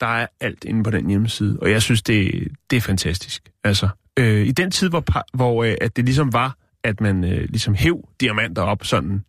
[0.00, 3.50] Der er alt inde på den hjemmeside, og jeg synes, det, det er fantastisk.
[3.64, 3.88] Altså,
[4.18, 5.04] øh, i den tid, hvor,
[5.36, 9.24] hvor øh, at det ligesom var, at man øh, ligesom hæv diamanter op sådan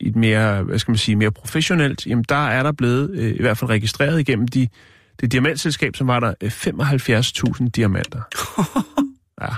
[0.00, 3.34] i et mere, hvad skal man sige, mere professionelt, jamen der er der blevet øh,
[3.34, 4.68] i hvert fald registreret igennem de,
[5.20, 8.20] det diamantselskab, som var der øh, 75.000 diamanter.
[9.42, 9.54] ja.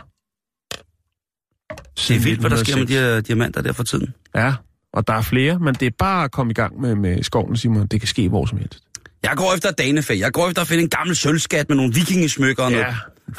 [2.08, 2.92] Det er vildt, hvad der sker med de 1906.
[2.92, 4.14] her diamanter der for tiden.
[4.34, 4.54] Ja,
[4.92, 7.56] og der er flere, men det er bare at komme i gang med, med skoven,
[7.56, 7.86] Simon.
[7.86, 8.82] Det kan ske hvor som helst.
[9.22, 10.14] Jeg går efter danefæ.
[10.18, 12.84] Jeg går efter at finde en gammel sølvskat med nogle vikingesmykker og noget.
[12.84, 12.94] Ja,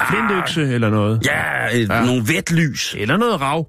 [0.09, 1.25] flintøkse eller noget.
[1.25, 2.05] Ja, et, Ja.
[2.05, 2.95] nogle vetlys.
[2.97, 3.67] Eller noget rav.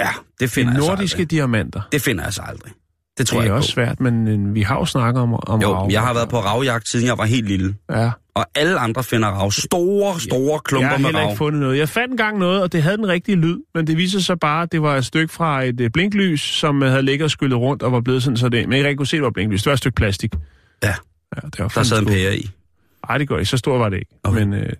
[0.00, 1.30] Ja, det De finder jeg så nordiske aldrig.
[1.30, 1.80] diamanter.
[1.92, 2.72] Det finder jeg så aldrig.
[3.18, 3.72] Det tror Det er jeg også på.
[3.72, 5.88] svært, men vi har jo snakket om, om Jo, rav.
[5.92, 7.74] jeg har været på ravjagt, siden jeg var helt lille.
[7.90, 8.10] Ja.
[8.34, 9.50] Og alle andre finder rav.
[9.50, 11.30] Store, store klumper Jeg har med heller rav.
[11.30, 11.78] ikke fundet noget.
[11.78, 14.62] Jeg fandt engang noget, og det havde den rigtige lyd, men det viser sig bare,
[14.62, 17.58] at det var et stykke fra et øh, blinklys, som øh, havde ligget og skyllet
[17.58, 19.62] rundt og var blevet sådan, så det, men jeg ikke kunne se, det var blinklys.
[19.62, 20.34] Det var et stykke plastik.
[20.82, 20.94] Ja,
[21.36, 22.40] Ja, det var der sad en pære i.
[22.40, 23.50] sgu- Ej, det går ikke.
[23.50, 24.10] Så stor var det ikke.
[24.24, 24.38] Okay.
[24.38, 24.72] Men øh,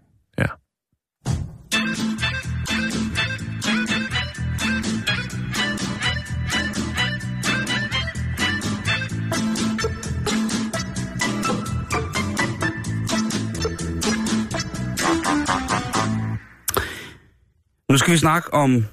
[17.97, 18.87] Nu skal vi snakke om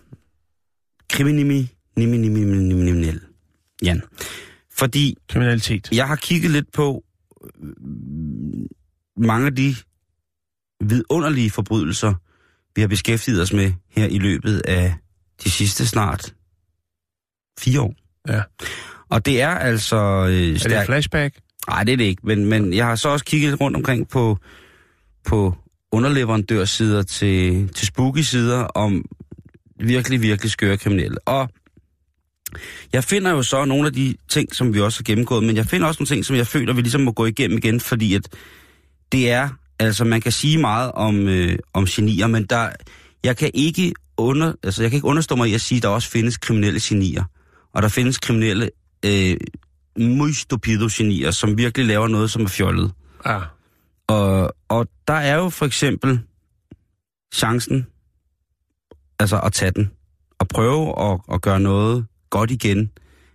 [1.10, 3.20] kriminimi, nimi, nimi, nimi, nimi,
[3.82, 4.02] Jan.
[4.72, 5.90] Fordi Kriminalitet.
[5.92, 7.04] jeg har kigget lidt på
[7.64, 7.70] øh,
[9.18, 9.76] mange af de
[10.82, 12.14] vidunderlige forbrydelser,
[12.76, 14.96] vi har beskæftiget os med her i løbet af
[15.44, 16.34] de sidste snart
[17.60, 17.96] fire år.
[18.28, 18.42] Ja.
[19.10, 19.96] Og det er altså
[20.30, 21.40] øh, Er det flashback?
[21.68, 24.38] Nej, det er det ikke, men, men jeg har så også kigget rundt omkring på,
[25.26, 25.63] på
[25.94, 29.06] underleverandørsider til, til spooky-sider om
[29.80, 31.18] virkelig, virkelig skøre kriminelle.
[31.28, 31.50] Og
[32.94, 35.66] jeg finder jo så nogle af de ting, som vi også har gennemgået, men jeg
[35.66, 38.28] finder også nogle ting, som jeg føler, vi ligesom må gå igennem igen, fordi at
[39.12, 42.70] det er, altså man kan sige meget om, øh, om genier, men der,
[43.24, 45.90] jeg kan ikke under, altså jeg kan ikke understå mig i at sige, at der
[45.90, 47.24] også findes kriminelle genier.
[47.74, 48.70] Og der findes kriminelle
[49.06, 49.38] øh,
[49.98, 52.92] muy stupido genier, som virkelig laver noget, som er fjollet.
[53.26, 53.40] Ja.
[54.08, 56.20] Og, og der er jo for eksempel
[57.34, 57.88] chancen,
[59.20, 59.92] altså at tage den,
[60.40, 62.92] og prøve at, at gøre noget godt igen,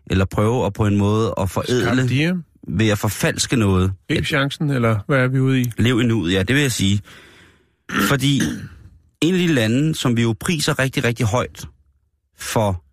[0.07, 3.93] eller prøve at på en måde at forædle ved at forfalske noget.
[4.09, 5.73] Ikke chancen, eller hvad er vi ude i?
[5.79, 7.01] Lev nuet, ja, det vil jeg sige.
[8.09, 8.41] Fordi
[9.21, 11.67] en af de lande, som vi jo priser rigtig, rigtig højt
[12.37, 12.85] for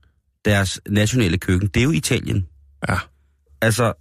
[0.45, 2.47] deres nationale køkken, det er jo Italien.
[2.89, 2.97] Ja.
[3.61, 3.93] Altså,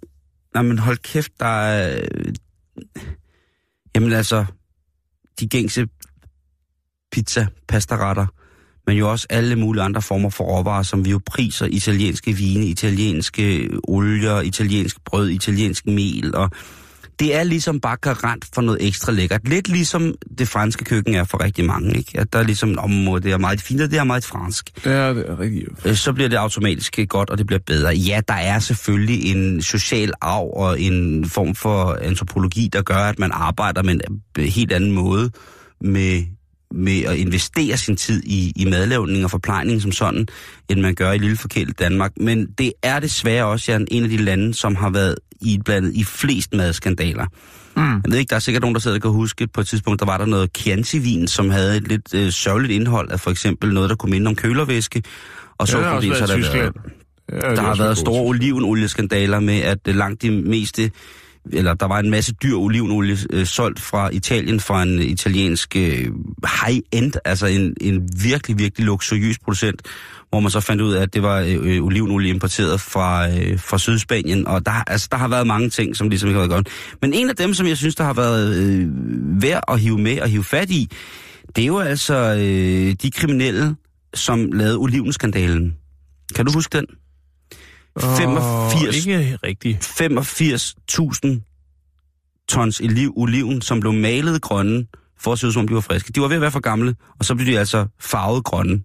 [0.53, 2.07] nej, men hold kæft, der er...
[3.95, 4.45] Jamen altså,
[5.39, 5.87] de gængse
[7.11, 8.25] pizza, pastaretter,
[8.87, 11.65] men jo også alle mulige andre former for råvarer, som vi jo priser.
[11.65, 16.51] Italienske vine, italienske olier, italiensk brød, italiensk mel, og
[17.19, 19.47] det er ligesom bare garant for noget ekstra lækkert.
[19.47, 22.19] Lidt ligesom det franske køkken er for rigtig mange, ikke?
[22.19, 24.85] At der er ligesom, om det er meget fint, og det er meget fransk.
[24.85, 25.63] Ja, det er rigtig...
[25.85, 27.93] Øh, så bliver det automatisk godt, og det bliver bedre.
[27.93, 33.19] Ja, der er selvfølgelig en social arv og en form for antropologi, der gør, at
[33.19, 33.99] man arbejder med
[34.37, 35.31] en helt anden måde
[35.81, 36.23] med,
[36.75, 40.27] med at investere sin tid i, i madlavning og forplejning som sådan,
[40.69, 42.11] end man gør i lille forkælet Danmark.
[42.17, 45.93] Men det er desværre også Jan, en af de lande, som har været i blandet
[45.93, 47.25] i flest madskandaler.
[47.75, 47.81] Mm.
[47.83, 49.99] Jeg ved ikke, der er sikkert nogen, der sidder og kan huske, på et tidspunkt,
[49.99, 53.73] der var der noget Chianti-vin, som havde et lidt øh, sørgeligt indhold af for eksempel
[53.73, 55.03] noget, der kunne minde om kølervæske.
[55.57, 56.73] Og så i har der været.
[57.31, 60.91] Ja, der er har været store olivenolie-skandaler med, at øh, langt de meste,
[61.53, 66.11] eller der var en masse dyr olivenolie øh, solgt fra Italien, fra en italiensk øh,
[66.65, 69.81] high-end, altså en, en virkelig, virkelig luksuriøs producent,
[70.29, 73.77] hvor man så fandt ud af, at det var øh, olivenolie importeret fra, øh, fra
[73.77, 76.69] Sydspanien, og der, altså, der har været mange ting, som ligesom ikke har været godt.
[77.01, 78.87] Men en af dem, som jeg synes, der har været øh,
[79.41, 80.89] værd at hive med og hive fat i,
[81.55, 83.75] det er jo altså øh, de kriminelle,
[84.13, 85.75] som lavede olivenskandalen.
[86.35, 86.85] Kan du huske den?
[87.95, 89.85] Åh, 85 Ikke rigtigt.
[90.01, 91.39] 85.000
[92.49, 94.87] tons oliv, oliven, som blev malet grønne,
[95.19, 96.11] for at se ud som om de var friske.
[96.13, 98.81] De var ved at være for gamle, og så blev de altså farvet grønne.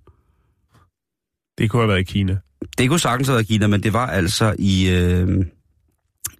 [1.58, 2.38] Det kunne have været i Kina.
[2.78, 5.44] Det kunne sagtens have været Kina, men det var altså i, øh,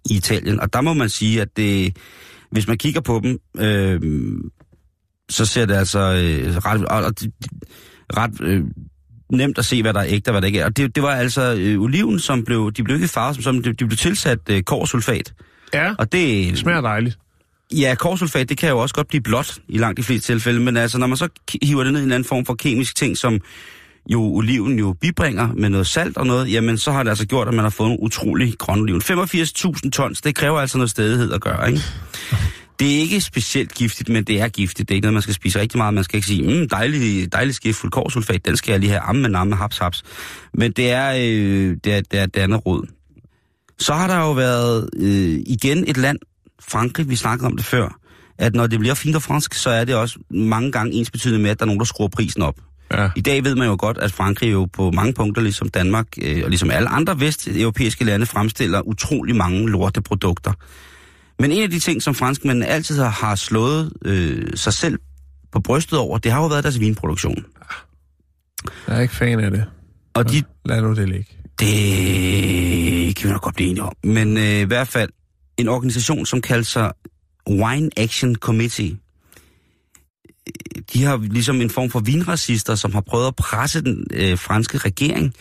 [0.09, 0.59] i Italien.
[0.59, 1.97] Og der må man sige, at det,
[2.51, 4.01] hvis man kigger på dem, øh,
[5.29, 7.33] så ser det altså øh, ret, det-
[8.17, 8.63] ret øh,
[9.31, 10.65] nemt at se, hvad der er ægte og hvad der ikke er.
[10.65, 13.61] Og det, det var altså øh, oliven, som blev, de blev ikke farvet som sådan,
[13.61, 15.33] de, de blev tilsat øh, korsulfat.
[15.73, 17.17] Ja, Og det, det smager dejligt.
[17.73, 20.77] Ja, korsulfat, det kan jo også godt blive blåt i langt de fleste tilfælde, men
[20.77, 21.27] altså, når man så
[21.61, 23.39] hiver det ned i en eller anden form for kemisk ting, som
[24.09, 27.47] jo oliven jo bibringer med noget salt og noget, jamen så har det altså gjort,
[27.47, 29.01] at man har fået en utrolig grøn oliven.
[29.01, 31.81] 85.000 tons, det kræver altså noget stedighed at gøre, ikke?
[32.81, 34.89] Det er ikke specielt giftigt, men det er giftigt.
[34.89, 35.93] Det er ikke noget, man skal spise rigtig meget.
[35.93, 39.21] Man skal ikke sige, mm, dejlig, dejlig skiftfuld korsulfat, den skal jeg lige have amme
[39.21, 40.03] med namme, haps, haps.
[40.53, 42.87] Men det er, øh, det er, det er, det er andet råd.
[43.79, 46.17] Så har der jo været øh, igen et land,
[46.61, 47.97] Frankrig, vi snakkede om det før,
[48.37, 51.39] at når det bliver fint og fransk, så er det også mange gange ens betydende
[51.39, 52.55] med, at der er nogen, der skruer prisen op.
[52.93, 53.09] Ja.
[53.15, 56.41] I dag ved man jo godt, at Frankrig jo på mange punkter, ligesom Danmark øh,
[56.43, 60.53] og ligesom alle andre vesteuropæiske lande, fremstiller utrolig mange lorteprodukter.
[61.39, 64.99] Men en af de ting, som franskmændene altid har, har slået øh, sig selv
[65.51, 67.45] på brystet over, det har jo været deres vinproduktion.
[68.87, 69.65] Jeg er ikke fan af det.
[70.13, 71.27] Og de, Lad nu det ligge.
[71.59, 73.93] det kan vi nok godt blive enige om.
[74.03, 75.09] Men øh, i hvert fald
[75.57, 76.91] en organisation, som kalder sig
[77.49, 78.97] Wine Action Committee.
[80.93, 84.77] De har ligesom en form for vinracister, som har prøvet at presse den øh, franske
[84.77, 85.33] regering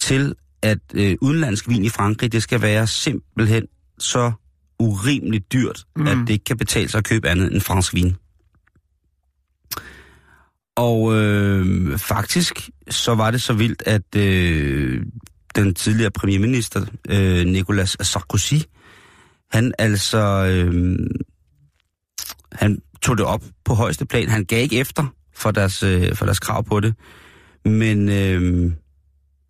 [0.00, 3.66] til, at øh, udenlandsk vin i Frankrig, det skal være simpelthen
[3.98, 4.32] så
[4.78, 6.06] urimeligt dyrt, mm.
[6.06, 8.16] at det ikke kan betale sig at købe andet end fransk vin.
[10.76, 15.02] Og øh, faktisk så var det så vildt, at øh,
[15.54, 18.54] den tidligere premierminister, øh, Nicolas Sarkozy,
[19.50, 20.98] han altså, øh,
[22.52, 24.28] han tog det op på højeste plan.
[24.28, 26.94] Han gav ikke efter for deres, øh, for deres krav på det.
[27.64, 28.72] Men øh,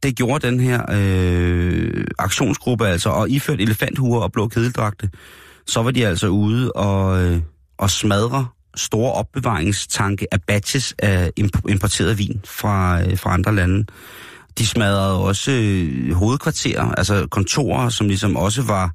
[0.03, 5.11] det gjorde den her øh, aktionsgruppe altså, og iført elefanthuer og blå kedeldragte,
[5.67, 7.41] så var de altså ude og, øh,
[7.79, 8.47] og smadre
[8.77, 11.31] store opbevaringstanke af batches af
[11.69, 13.85] importeret vin fra, øh, fra andre lande.
[14.59, 18.95] De smadrede også øh, hovedkvarterer, altså kontorer, som ligesom også var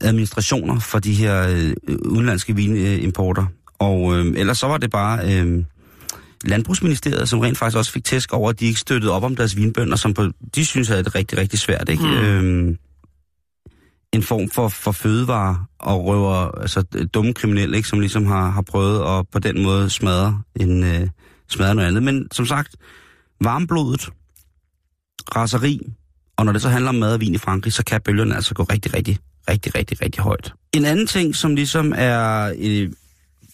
[0.00, 3.46] administrationer for de her øh, udenlandske vinimporter.
[3.78, 5.64] Og øh, ellers så var det bare øh,
[6.46, 9.56] Landbrugsministeriet, som rent faktisk også fik tæsk over, at de ikke støttede op om deres
[9.56, 11.88] vinbønder, som på, de synes havde det rigtig, rigtig svært.
[11.88, 12.04] Ikke?
[12.04, 12.10] Mm.
[12.10, 12.76] Øh,
[14.12, 16.82] en form for, for fødevare og røver, altså
[17.14, 21.08] dumme kriminelle, ikke, som ligesom har, har prøvet at på den måde smadre, en, øh,
[21.48, 22.02] smadre noget andet.
[22.02, 22.76] Men som sagt,
[23.40, 24.08] varmblodet,
[25.36, 25.80] raseri,
[26.36, 28.54] og når det så handler om mad og vin i Frankrig, så kan bølgerne altså
[28.54, 29.18] gå rigtig, rigtig,
[29.50, 30.52] rigtig, rigtig, rigtig højt.
[30.72, 32.90] En anden ting, som ligesom er øh,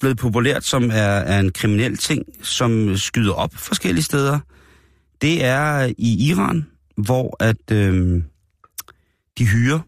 [0.01, 0.93] blevet populært, som er,
[1.33, 4.39] er en kriminel ting, som skyder op forskellige steder,
[5.23, 8.23] det er i Iran, hvor at øh,
[9.39, 9.81] de hyrer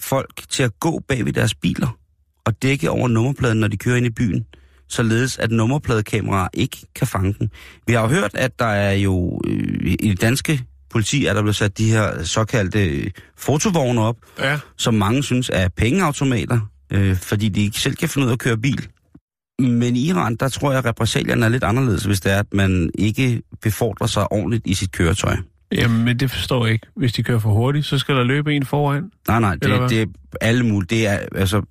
[0.00, 1.98] folk til at gå bag ved deres biler
[2.44, 4.46] og dække over nummerpladen, når de kører ind i byen,
[4.88, 7.48] således at nummerpladekameraer ikke kan fange dem.
[7.86, 11.42] Vi har jo hørt, at der er jo øh, i det danske politi, er der
[11.42, 14.58] blevet sat de her såkaldte øh, fotovogne op, Ja.
[14.76, 16.60] som mange synes er pengeautomater,
[16.90, 18.88] øh, fordi de ikke selv kan finde ud af at køre bil.
[19.58, 22.54] Men i Iran, der tror jeg, at repressalierne er lidt anderledes, hvis det er, at
[22.54, 25.36] man ikke befordrer sig ordentligt i sit køretøj.
[25.72, 26.86] Jamen, men det forstår jeg ikke.
[26.96, 29.10] Hvis de kører for hurtigt, så skal der løbe en foran.
[29.28, 30.06] Nej, nej, det, det er
[30.40, 30.86] alle mulige.
[30.96, 31.62] Det er, altså,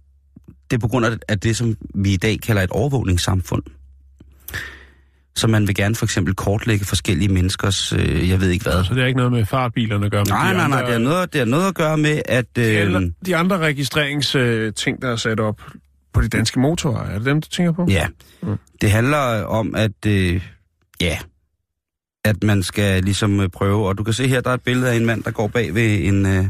[0.71, 3.63] det er på grund af, af det, som vi i dag kalder et overvågningssamfund.
[5.37, 8.83] Så man vil gerne for eksempel kortlægge forskellige menneskers, øh, jeg ved ikke hvad.
[8.83, 10.23] Så det er ikke noget med fartbilerne at gøre.
[10.23, 12.21] men Nej, de nej, nej, andre- det er noget, det er noget at gøre med,
[12.25, 12.45] at...
[12.55, 15.61] De Øh, andre, de andre registreringsting, der er sat op
[16.13, 17.85] på de danske motorer, er det dem, du tænker på?
[17.89, 18.07] Ja,
[18.41, 18.55] Mm.
[18.81, 20.05] det handler om, at...
[20.07, 20.41] Øh,
[21.01, 21.17] ja,
[22.25, 23.87] at man skal ligesom øh, prøve...
[23.87, 25.75] Og du kan se her, der er et billede af en mand, der går bag
[25.75, 26.45] ved en, øh,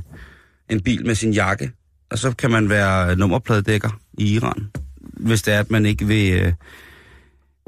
[0.69, 1.71] en bil med sin jakke.
[2.11, 4.67] Og så kan man være nummerpladedækker i Iran,
[5.03, 6.53] hvis det er, at man ikke vil, øh,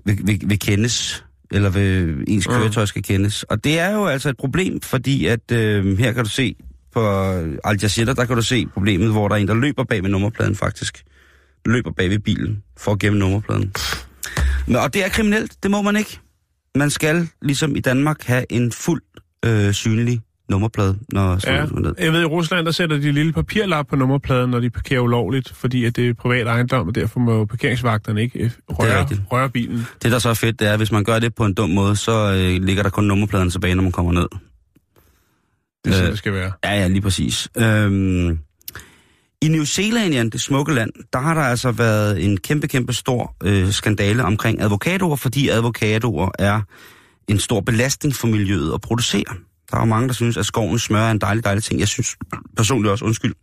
[0.06, 2.54] vil, vil, vil kendes, eller vil, ens Mm.
[2.54, 3.43] køretøj skal kendes.
[3.43, 6.56] Og det er jo altså et problem, fordi at øh, her kan du se
[6.93, 7.08] på
[7.64, 10.10] Al Jazeera, der kan du se problemet, hvor der er en, der løber bag ved
[10.10, 11.04] nummerpladen faktisk.
[11.66, 13.74] Løber bag ved bilen for at gemme nummerpladen.
[14.68, 16.20] Men, og det er kriminelt, det må man ikke.
[16.76, 19.02] Man skal, ligesom i Danmark, have en fuld
[19.45, 21.93] øh, synlig nummerplade, når Ja, sådan ned.
[22.00, 25.50] jeg ved, i Rusland, der sætter de lille papirlap på nummerpladen, når de parkerer ulovligt,
[25.56, 29.86] fordi at det er privat ejendom, og derfor må parkeringsvagterne ikke øh, røre, røre bilen.
[30.04, 31.70] Det, der så er fedt, det er, at hvis man gør det på en dum
[31.70, 34.28] måde, så øh, ligger der kun nummerpladen tilbage, når man kommer ned.
[35.86, 36.52] Det er sådan, Øh, det skal være.
[36.66, 37.47] Ja, ja, lige præcis.
[37.58, 38.39] Øhm,
[39.41, 42.93] I New Zealand, Jan, det smukke land, der har der altså været en kæmpe, kæmpe
[42.93, 46.62] stor øh, skandale omkring advokatorer, fordi advokatorer er
[47.28, 49.36] en stor belastning for miljøet at producere.
[49.72, 51.80] Der er jo mange, der synes, at skovens smør er en dejlig, dejlig ting.
[51.80, 52.16] Jeg synes
[52.58, 53.34] personligt også, undskyld,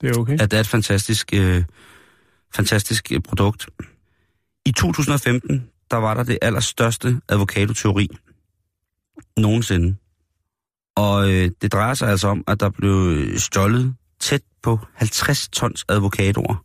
[0.00, 0.40] Det er okay.
[0.40, 1.64] at det er et fantastisk, øh,
[2.54, 3.68] fantastisk øh, produkt.
[4.66, 8.08] I 2015, der var der det allerstørste avocadoteori
[9.36, 9.96] nogensinde.
[10.96, 15.84] Og øh, det drejer sig altså om, at der blev stjålet tæt på 50 tons
[15.88, 16.62] avocadoer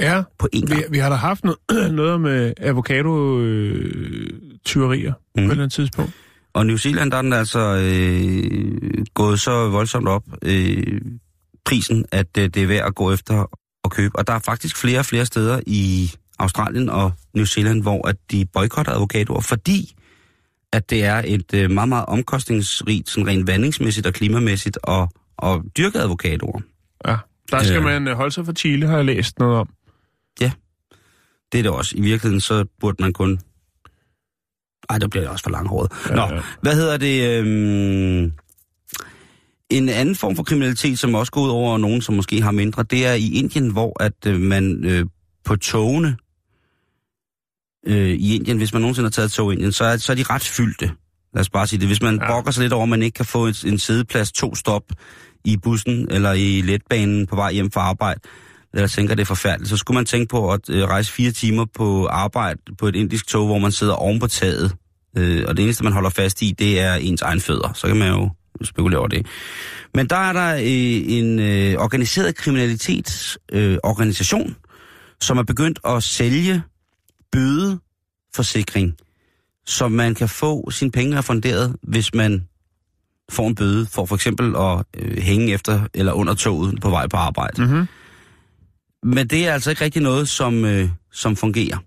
[0.00, 0.92] Ja, på vi, gang.
[0.92, 1.58] vi har da haft noget,
[2.02, 5.18] noget med avocado-tyverier mm.
[5.34, 6.12] på et eller andet tidspunkt.
[6.56, 11.00] Og New Zealand, der er den altså øh, gået så voldsomt op, øh,
[11.64, 14.16] prisen, at øh, det er værd at gå efter og købe.
[14.16, 18.16] Og der er faktisk flere og flere steder i Australien og New Zealand, hvor at
[18.30, 19.94] de boykotter avocadoer, fordi
[20.72, 25.64] at det er et øh, meget, meget omkostningsrigt, sådan rent vandingsmæssigt og klimamæssigt, og, og
[25.76, 26.60] dyrke avocadoer.
[27.06, 27.16] Ja.
[27.50, 27.84] Der skal Øh.
[27.84, 29.68] man øh, holde sig for Chile, har jeg læst noget om.
[31.52, 31.96] Det er det også.
[31.96, 33.40] I virkeligheden, så burde man kun...
[34.90, 35.92] Ej, der bliver det også for langhåret.
[36.08, 36.40] Ja, Nå, ja.
[36.60, 37.38] hvad hedder det?
[37.38, 38.32] Øhm...
[39.70, 42.82] En anden form for kriminalitet, som også går ud over nogen, som måske har mindre,
[42.82, 45.06] det er i Indien, hvor at øh, man øh,
[45.44, 46.16] på togene
[47.86, 50.12] øh, i Indien, hvis man nogensinde har taget et tog i Indien, så er, så
[50.12, 50.90] er de ret fyldte.
[51.34, 51.88] Lad os bare sige det.
[51.88, 52.26] Hvis man ja.
[52.26, 54.82] brokker sig lidt over, at man ikke kan få en, en sædeplads to stop
[55.44, 58.20] i bussen eller i letbanen på vej hjem fra arbejde,
[58.74, 61.64] eller tænker, det er forfærdeligt, så skulle man tænke på at øh, rejse fire timer
[61.74, 64.72] på arbejde på et indisk tog, hvor man sidder oven på taget.
[65.16, 67.72] Øh, og det eneste, man holder fast i, det er ens egen fødder.
[67.72, 68.30] Så kan man jo
[68.64, 69.26] spekulere over det.
[69.94, 74.56] Men der er der øh, en øh, organiseret kriminalitetsorganisation, øh, organisation,
[75.20, 76.62] som er begyndt at sælge
[77.32, 78.94] bødeforsikring,
[79.66, 82.48] så man kan få sine penge refunderet, hvis man
[83.30, 87.08] får en bøde for for eksempel at øh, hænge efter eller under toget på vej
[87.08, 87.62] på arbejde.
[87.62, 87.86] Mm-hmm.
[89.02, 91.78] Men det er altså ikke rigtig noget, som, øh, som fungerer.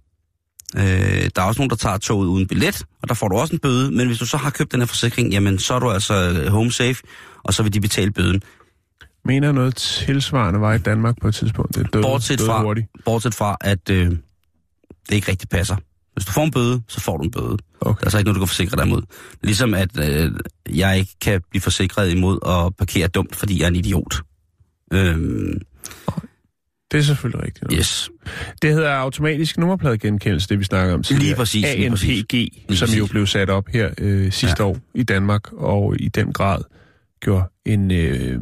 [0.77, 3.53] Øh, der er også nogen, der tager toget uden billet, og der får du også
[3.53, 3.91] en bøde.
[3.91, 6.47] Men hvis du så har købt den her forsikring, jamen så er du altså øh,
[6.47, 7.03] home safe,
[7.43, 8.41] og så vil de betale bøden.
[9.25, 11.75] Mener noget tilsvarende var i Danmark på et tidspunkt.
[11.75, 12.87] Det døde, Bortset døde fra, hurtigt.
[13.05, 14.05] bortset fra at øh,
[15.09, 15.75] det ikke rigtig passer.
[16.13, 17.57] Hvis du får en bøde, så får du en bøde.
[17.81, 17.99] Okay.
[18.01, 19.01] Der er så ikke noget, du kan forsikre dig imod.
[19.43, 20.31] Ligesom at øh,
[20.69, 24.21] jeg ikke kan blive forsikret imod at parkere dumt, fordi jeg er en idiot.
[24.93, 25.61] Øhm,
[26.91, 27.63] Det er selvfølgelig rigtigt.
[27.63, 27.73] Nok.
[27.73, 28.09] yes.
[28.61, 31.25] Det hedder automatisk nummerpladegenkendelse, det vi snakker om tidligere.
[31.25, 32.79] Lige præcis, lige ANPG, præcis.
[32.79, 32.99] som præcis.
[32.99, 34.69] jo blev sat op her øh, sidste ja.
[34.69, 36.61] år i Danmark, og i den grad
[37.19, 38.39] gjorde en, øh,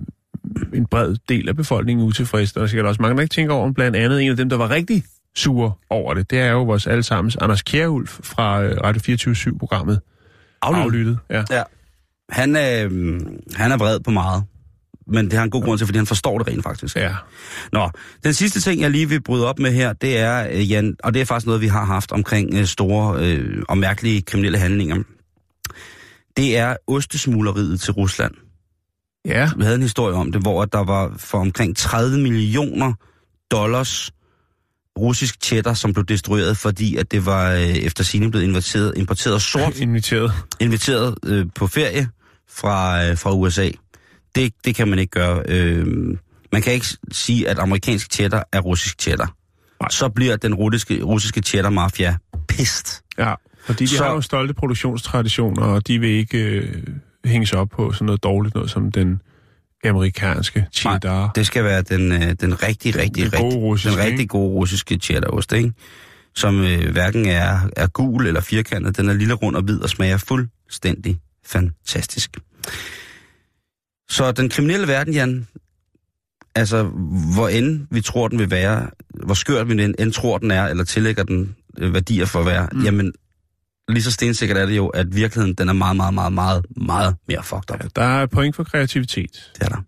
[0.73, 2.53] en bred del af befolkningen utilfreds.
[2.53, 4.57] Der er sikkert også mange, der ikke tænker over, blandt andet en af dem, der
[4.57, 5.03] var rigtig
[5.35, 6.31] sure over det.
[6.31, 9.99] Det er jo vores allesammens Anders Kjærulf fra øh, Radio 24-7-programmet.
[10.61, 10.85] Aflyttet.
[10.85, 11.19] Aflyttet.
[11.29, 11.43] Ja.
[11.49, 11.63] Ja.
[12.29, 13.19] Han, øh,
[13.55, 14.43] han er vred på meget.
[15.09, 16.95] Men det har en god grund til, fordi han forstår det rent faktisk.
[16.95, 17.15] ja.
[17.71, 17.89] Nå,
[18.23, 21.13] den sidste ting, jeg lige vil bryde op med her, det er, øh, Jan, og
[21.13, 25.03] det er faktisk noget, vi har haft omkring øh, store øh, og mærkelige kriminelle handlinger.
[26.37, 28.33] Det er ostesmugleriet til Rusland.
[29.25, 29.49] Ja.
[29.57, 32.93] Vi havde en historie om det, hvor der var for omkring 30 millioner
[33.51, 34.11] dollars
[34.99, 39.41] russisk cheddar, som blev destrueret, fordi at det var øh, efter sine blevet importeret, importeret
[39.41, 40.31] sort Inviteret.
[40.59, 42.07] inviteret øh, på ferie
[42.49, 43.69] fra, øh, fra USA.
[44.37, 45.43] Det, det kan man ikke gøre.
[45.47, 45.87] Øh,
[46.51, 49.33] man kan ikke sige, at amerikansk cheddar er russisk cheddar.
[49.81, 49.89] Nej.
[49.89, 52.17] Så bliver den russiske, russiske cheddar-mafia
[52.47, 53.03] pist.
[53.17, 53.33] Ja,
[53.65, 56.83] fordi de Så- har jo stolte produktionstraditioner, og de vil ikke øh,
[57.25, 59.21] hænge sig op på sådan noget dårligt noget som den
[59.85, 61.31] amerikanske cheddar.
[61.35, 64.95] Det skal være den, øh, den rigtig, rigtig, Den rigtig, russiske, den rigtig gode russiske
[64.95, 65.73] cheddarost, ikke?
[66.35, 68.97] Som øh, hverken er, er gul eller firkantet.
[68.97, 72.37] Den er lille, rund og hvid og smager fuldstændig fantastisk.
[74.09, 75.47] Så den kriminelle verden, Jan,
[76.55, 76.83] altså
[77.33, 78.89] hvor end vi tror, den vil være,
[79.25, 82.69] hvor skørt vi end, tror, den er, eller tillægger den øh, værdier for at være,
[82.71, 82.83] mm.
[82.83, 83.13] jamen
[83.89, 87.15] lige så stensikkert er det jo, at virkeligheden den er meget, meget, meget, meget, meget
[87.27, 87.83] mere fucked up.
[87.83, 89.51] Ja, der er point for kreativitet.
[89.55, 89.81] Det er der.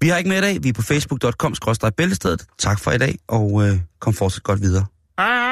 [0.00, 0.62] Vi har ikke mere i dag.
[0.62, 1.54] Vi er på facebook.com
[1.96, 2.46] bæltestedet.
[2.58, 4.84] Tak for i dag, og øh, kom fortsat godt videre.
[5.18, 5.51] Hej,